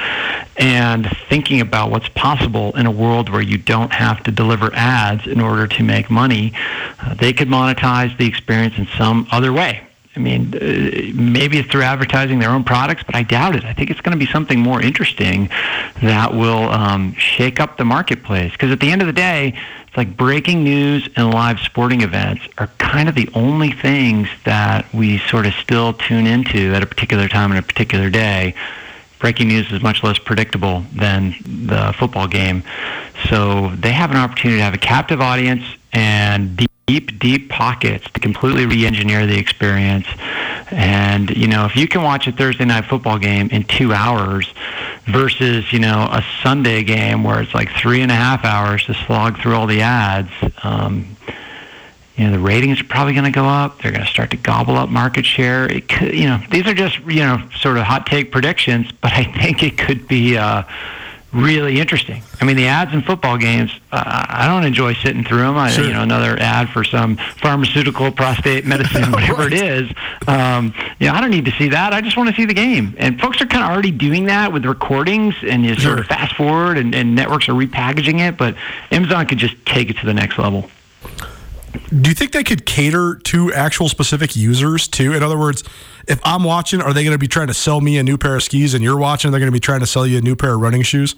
And 0.57 1.09
thinking 1.29 1.61
about 1.61 1.93
what's 1.93 2.09
possible 2.09 2.77
in 2.77 2.87
a 2.87 2.91
world 2.91 3.29
where 3.29 3.41
you 3.41 3.59
don't 3.59 3.93
have 3.93 4.25
to 4.25 4.33
deliver 4.33 4.75
ads 4.75 5.29
in 5.29 5.41
order 5.41 5.69
to 5.69 5.83
make 5.85 6.11
money, 6.11 6.53
uh, 7.01 7.15
they 7.15 7.33
could 7.33 7.49
monetize 7.49 8.17
the 8.19 8.27
experience 8.27 8.77
in 8.77 8.89
some 8.99 9.29
other 9.31 9.53
way. 9.53 9.87
I 10.15 10.21
mean, 10.21 10.55
uh, 10.55 11.13
maybe 11.15 11.59
it's 11.59 11.71
through 11.71 11.83
advertising 11.83 12.39
their 12.39 12.51
own 12.51 12.65
products, 12.65 13.03
but 13.03 13.15
I 13.15 13.23
doubt 13.23 13.57
it. 13.57 13.65
I 13.65 13.73
think 13.73 13.91
it's 13.91 14.01
going 14.03 14.19
to 14.19 14.23
be 14.23 14.31
something 14.31 14.61
more 14.61 14.81
interesting 14.81 15.49
that 16.03 16.35
will 16.35 16.69
um, 16.69 17.15
shake 17.15 17.61
up 17.61 17.79
the 17.79 17.85
marketplace. 17.87 18.53
Because 18.53 18.71
at 18.71 18.81
the 18.81 18.91
end 18.91 19.01
of 19.01 19.07
the 19.07 19.15
day, 19.15 19.59
it's 19.87 19.97
like 19.97 20.15
breaking 20.15 20.65
news 20.65 21.09
and 21.17 21.33
live 21.33 21.61
sporting 21.61 22.03
events 22.03 22.47
are 22.59 22.67
kind 22.79 23.09
of 23.09 23.15
the 23.15 23.29
only 23.35 23.73
things 23.73 24.29
that 24.45 24.93
we 24.93 25.19
sort 25.19 25.47
of 25.47 25.55
still 25.55 25.95
tune 25.95 26.27
into 26.27 26.75
at 26.75 26.83
a 26.83 26.87
particular 26.87 27.27
time 27.27 27.51
and 27.51 27.59
a 27.59 27.63
particular 27.63 28.11
day. 28.11 28.55
Breaking 29.19 29.49
news 29.49 29.71
is 29.73 29.83
much 29.83 30.03
less 30.03 30.19
predictable 30.19 30.85
than 30.95 31.35
the 31.47 31.95
football 31.99 32.27
game. 32.27 32.65
So 33.31 33.69
they 33.77 33.93
have 33.93 34.11
an 34.11 34.17
opportunity 34.19 34.59
to 34.59 34.65
have 34.65 34.75
a 34.75 34.79
captive 34.79 35.23
audience 35.23 35.63
and 35.93 36.57
deep, 36.93 37.19
deep 37.19 37.49
pockets 37.49 38.05
to 38.11 38.21
completely 38.21 38.67
re-engineer 38.67 39.27
the 39.27 39.39
experience. 39.39 40.07
And 40.71 41.31
you 41.31 41.47
know, 41.47 41.65
if 41.65 41.75
you 41.75 41.89
can 41.89 42.03
watch 42.03 42.27
a 42.27 42.33
Thursday 42.33 42.67
night 42.67 42.85
football 42.85 43.19
game 43.19 43.49
in 43.51 43.65
two 43.65 43.95
hours 43.95 44.53
versus 45.07 45.73
you 45.73 45.79
know 45.79 46.09
a 46.11 46.23
Sunday 46.43 46.83
game 46.83 47.25
where 47.25 47.41
it's 47.41 47.55
like 47.55 47.71
three 47.71 48.03
and 48.03 48.11
a 48.11 48.15
half 48.15 48.45
hours 48.45 48.85
to 48.85 48.95
slog 48.95 49.41
through 49.41 49.55
all 49.55 49.67
the 49.67 49.81
ads. 49.81 50.31
Um, 50.63 51.17
you 52.17 52.27
know 52.27 52.33
the 52.33 52.39
ratings 52.39 52.79
are 52.81 52.85
probably 52.85 53.15
going 53.15 53.25
to 53.25 53.31
go 53.31 53.47
up. 53.47 53.81
They're 53.81 53.93
going 53.93 54.05
to 54.05 54.11
start 54.11 54.31
to 54.33 54.37
gobble 54.37 54.77
up 54.77 54.91
market 54.91 55.25
share. 55.25 55.65
It 55.65 55.89
could, 55.89 56.15
you 56.15 56.27
know, 56.27 56.41
these 56.51 56.67
are 56.67 56.75
just 56.75 56.99
you 57.01 57.21
know 57.21 57.43
sort 57.57 57.79
of 57.79 57.85
hot 57.85 58.07
take 58.07 58.31
predictions, 58.31 58.93
but 58.93 59.13
I 59.13 59.25
think 59.25 59.63
it 59.63 59.79
could 59.79 60.07
be. 60.07 60.37
Uh, 60.37 60.65
really 61.33 61.81
interesting. 61.81 62.23
I 62.41 62.45
mean, 62.45 62.57
the 62.57 62.67
ads 62.67 62.93
in 62.93 63.03
football 63.03 63.39
games, 63.39 63.73
uh, 63.91 64.27
I 64.29 64.47
don't 64.47 64.65
enjoy 64.65 64.95
sitting 64.95 65.25
through 65.25 65.39
them. 65.39 65.57
I, 65.57 65.71
sure. 65.71 65.85
You 65.85 65.93
know, 65.93 66.03
another 66.03 66.39
ad 66.39 66.69
for 66.69 66.85
some 66.85 67.17
pharmaceutical, 67.41 68.13
prostate 68.13 68.65
medicine, 68.65 69.11
whatever 69.13 69.47
it 69.47 69.55
is. 69.55 69.91
Um, 70.27 70.75
you 70.99 71.09
know, 71.09 71.15
I 71.15 71.21
don't 71.21 71.31
need 71.31 71.47
to 71.47 71.53
see 71.53 71.69
that. 71.71 71.93
I 71.93 72.01
just 72.01 72.17
want 72.17 72.29
to 72.31 72.37
see 72.37 72.45
the 72.45 72.55
game. 72.55 72.95
And 72.99 73.21
folks 73.21 73.41
are 73.41 73.47
kind 73.47 73.65
of 73.65 73.71
already 73.71 73.91
doing 73.91 74.27
that 74.27 74.53
with 74.53 74.67
recordings, 74.67 75.35
and 75.43 75.65
you 75.65 75.75
sure. 75.75 75.83
sort 75.83 76.01
of 76.01 76.07
fast 76.07 76.37
forward, 76.37 76.79
and, 76.79 76.95
and 76.95 77.15
networks 77.15 77.49
are 77.49 77.55
repackaging 77.55 78.21
it. 78.27 78.37
But 78.37 78.55
Amazon 78.91 79.27
could 79.27 79.39
just 79.39 79.57
take 79.65 79.91
it 79.91 79.97
to 79.99 80.07
the 80.07 80.15
next 80.15 80.39
level. 80.39 80.71
Do 81.73 82.11
you 82.11 82.15
think 82.15 82.33
they 82.33 82.45
could 82.45 82.67
cater 82.67 83.17
to 83.17 83.53
actual 83.53 83.89
specific 83.89 84.37
users 84.37 84.89
too? 84.89 85.13
In 85.15 85.23
other 85.23 85.39
words, 85.39 85.65
if 86.07 86.21
I'm 86.25 86.45
watching, 86.45 86.83
are 86.83 86.93
they 86.93 87.05
going 87.05 87.15
to 87.15 87.19
be 87.19 87.29
trying 87.29 87.47
to 87.49 87.55
sell 87.55 87.81
me 87.81 87.99
a 87.99 88.03
new 88.03 88.19
pair 88.19 88.37
of 88.37 88.43
skis, 88.43 88.75
and 88.75 88.83
you're 88.83 88.99
watching, 88.99 89.31
they're 89.31 89.41
going 89.41 89.51
to 89.51 89.57
be 89.57 89.61
trying 89.61 89.81
to 89.81 89.87
sell 89.87 90.07
you 90.07 90.19
a 90.19 90.21
new 90.21 90.37
pair 90.37 90.55
of 90.55 90.61
running 90.61 90.83
shoes? 90.83 91.15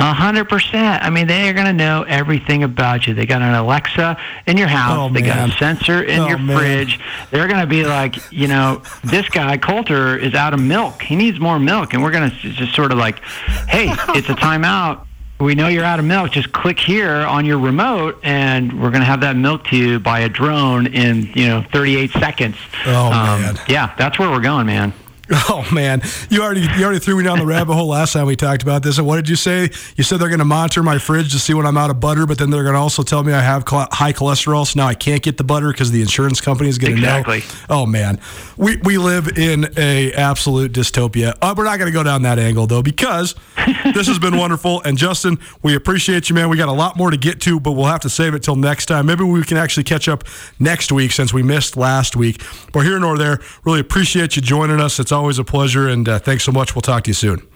A 0.00 0.12
hundred 0.12 0.48
percent. 0.48 1.04
I 1.04 1.10
mean, 1.10 1.28
they 1.28 1.48
are 1.48 1.52
going 1.52 1.66
to 1.66 1.72
know 1.72 2.02
everything 2.02 2.64
about 2.64 3.06
you. 3.06 3.14
They 3.14 3.26
got 3.26 3.42
an 3.42 3.54
Alexa 3.54 4.16
in 4.44 4.56
your 4.56 4.66
house. 4.66 4.98
Oh, 4.98 5.12
they 5.12 5.22
got 5.22 5.48
a 5.48 5.52
sensor 5.52 6.02
in 6.02 6.18
oh, 6.18 6.28
your 6.28 6.38
man. 6.38 6.58
fridge. 6.58 7.00
They're 7.30 7.46
going 7.46 7.60
to 7.60 7.66
be 7.66 7.84
like, 7.84 8.16
you 8.32 8.48
know, 8.48 8.82
this 9.04 9.28
guy 9.28 9.56
Colter 9.56 10.16
is 10.16 10.34
out 10.34 10.52
of 10.52 10.60
milk. 10.60 11.00
He 11.00 11.14
needs 11.14 11.38
more 11.38 11.60
milk, 11.60 11.94
and 11.94 12.02
we're 12.02 12.10
going 12.10 12.28
to 12.28 12.36
just 12.36 12.74
sort 12.74 12.90
of 12.90 12.98
like, 12.98 13.20
hey, 13.68 13.86
it's 14.16 14.28
a 14.28 14.34
timeout. 14.34 15.06
We 15.40 15.54
know 15.54 15.68
you're 15.68 15.84
out 15.84 15.98
of 15.98 16.04
milk. 16.04 16.30
Just 16.30 16.52
click 16.52 16.78
here 16.78 17.16
on 17.16 17.44
your 17.44 17.58
remote, 17.58 18.20
and 18.22 18.72
we're 18.80 18.90
going 18.90 19.00
to 19.00 19.06
have 19.06 19.20
that 19.22 19.36
milk 19.36 19.64
to 19.68 19.76
you 19.76 19.98
by 19.98 20.20
a 20.20 20.28
drone 20.28 20.86
in 20.86 21.26
you 21.34 21.48
know 21.48 21.64
38 21.72 22.12
seconds. 22.12 22.56
Oh 22.86 23.06
um, 23.06 23.42
man. 23.42 23.58
Yeah, 23.68 23.94
that's 23.96 24.18
where 24.18 24.30
we're 24.30 24.40
going, 24.40 24.66
man. 24.66 24.92
Oh 25.46 25.66
man, 25.72 26.02
you 26.30 26.42
already 26.42 26.62
you 26.76 26.84
already 26.84 26.98
threw 26.98 27.16
me 27.16 27.24
down 27.24 27.38
the 27.38 27.46
rabbit 27.46 27.74
hole 27.74 27.88
last 27.88 28.12
time 28.12 28.26
we 28.26 28.36
talked 28.36 28.62
about 28.62 28.82
this. 28.82 28.98
And 28.98 29.06
what 29.06 29.16
did 29.16 29.28
you 29.28 29.36
say? 29.36 29.70
You 29.96 30.04
said 30.04 30.18
they're 30.18 30.28
going 30.28 30.38
to 30.38 30.44
monitor 30.44 30.82
my 30.82 30.98
fridge 30.98 31.32
to 31.32 31.38
see 31.38 31.54
when 31.54 31.66
I'm 31.66 31.76
out 31.76 31.90
of 31.90 32.00
butter, 32.00 32.26
but 32.26 32.38
then 32.38 32.50
they're 32.50 32.62
going 32.62 32.74
to 32.74 32.80
also 32.80 33.02
tell 33.02 33.22
me 33.22 33.32
I 33.32 33.40
have 33.40 33.64
high 33.66 34.12
cholesterol, 34.12 34.66
so 34.66 34.80
now 34.80 34.86
I 34.86 34.94
can't 34.94 35.22
get 35.22 35.36
the 35.36 35.44
butter 35.44 35.70
because 35.70 35.90
the 35.90 36.00
insurance 36.00 36.40
company 36.40 36.68
is 36.68 36.78
going 36.78 36.96
to 36.96 36.98
exactly. 36.98 37.40
know. 37.40 37.44
Oh 37.70 37.86
man, 37.86 38.20
we 38.56 38.76
we 38.78 38.98
live 38.98 39.38
in 39.38 39.66
a 39.76 40.12
absolute 40.12 40.72
dystopia. 40.72 41.34
Uh, 41.40 41.54
we're 41.56 41.64
not 41.64 41.78
going 41.78 41.90
to 41.90 41.96
go 41.96 42.02
down 42.02 42.22
that 42.22 42.38
angle 42.38 42.66
though 42.66 42.82
because 42.82 43.34
this 43.94 44.06
has 44.06 44.18
been 44.18 44.36
wonderful. 44.36 44.82
And 44.82 44.98
Justin, 44.98 45.38
we 45.62 45.74
appreciate 45.74 46.28
you, 46.28 46.34
man. 46.34 46.48
We 46.48 46.56
got 46.56 46.68
a 46.68 46.72
lot 46.72 46.96
more 46.96 47.10
to 47.10 47.16
get 47.16 47.40
to, 47.42 47.60
but 47.60 47.72
we'll 47.72 47.86
have 47.86 48.00
to 48.00 48.10
save 48.10 48.34
it 48.34 48.42
till 48.42 48.56
next 48.56 48.86
time. 48.86 49.06
Maybe 49.06 49.24
we 49.24 49.42
can 49.44 49.56
actually 49.56 49.84
catch 49.84 50.08
up 50.08 50.24
next 50.58 50.92
week 50.92 51.12
since 51.12 51.32
we 51.32 51.42
missed 51.42 51.76
last 51.76 52.16
week. 52.16 52.42
But 52.72 52.80
here 52.80 52.98
nor 52.98 53.16
there, 53.16 53.40
really 53.64 53.80
appreciate 53.80 54.36
you 54.36 54.42
joining 54.42 54.80
us. 54.80 54.98
It's 54.98 55.12
always 55.14 55.38
a 55.38 55.44
pleasure, 55.44 55.88
and 55.88 56.06
uh, 56.08 56.18
thanks 56.18 56.44
so 56.44 56.52
much. 56.52 56.74
We'll 56.74 56.82
talk 56.82 57.04
to 57.04 57.10
you 57.10 57.14
soon. 57.14 57.46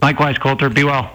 Likewise, 0.00 0.38
Colter. 0.38 0.70
Be 0.70 0.84
well. 0.84 1.14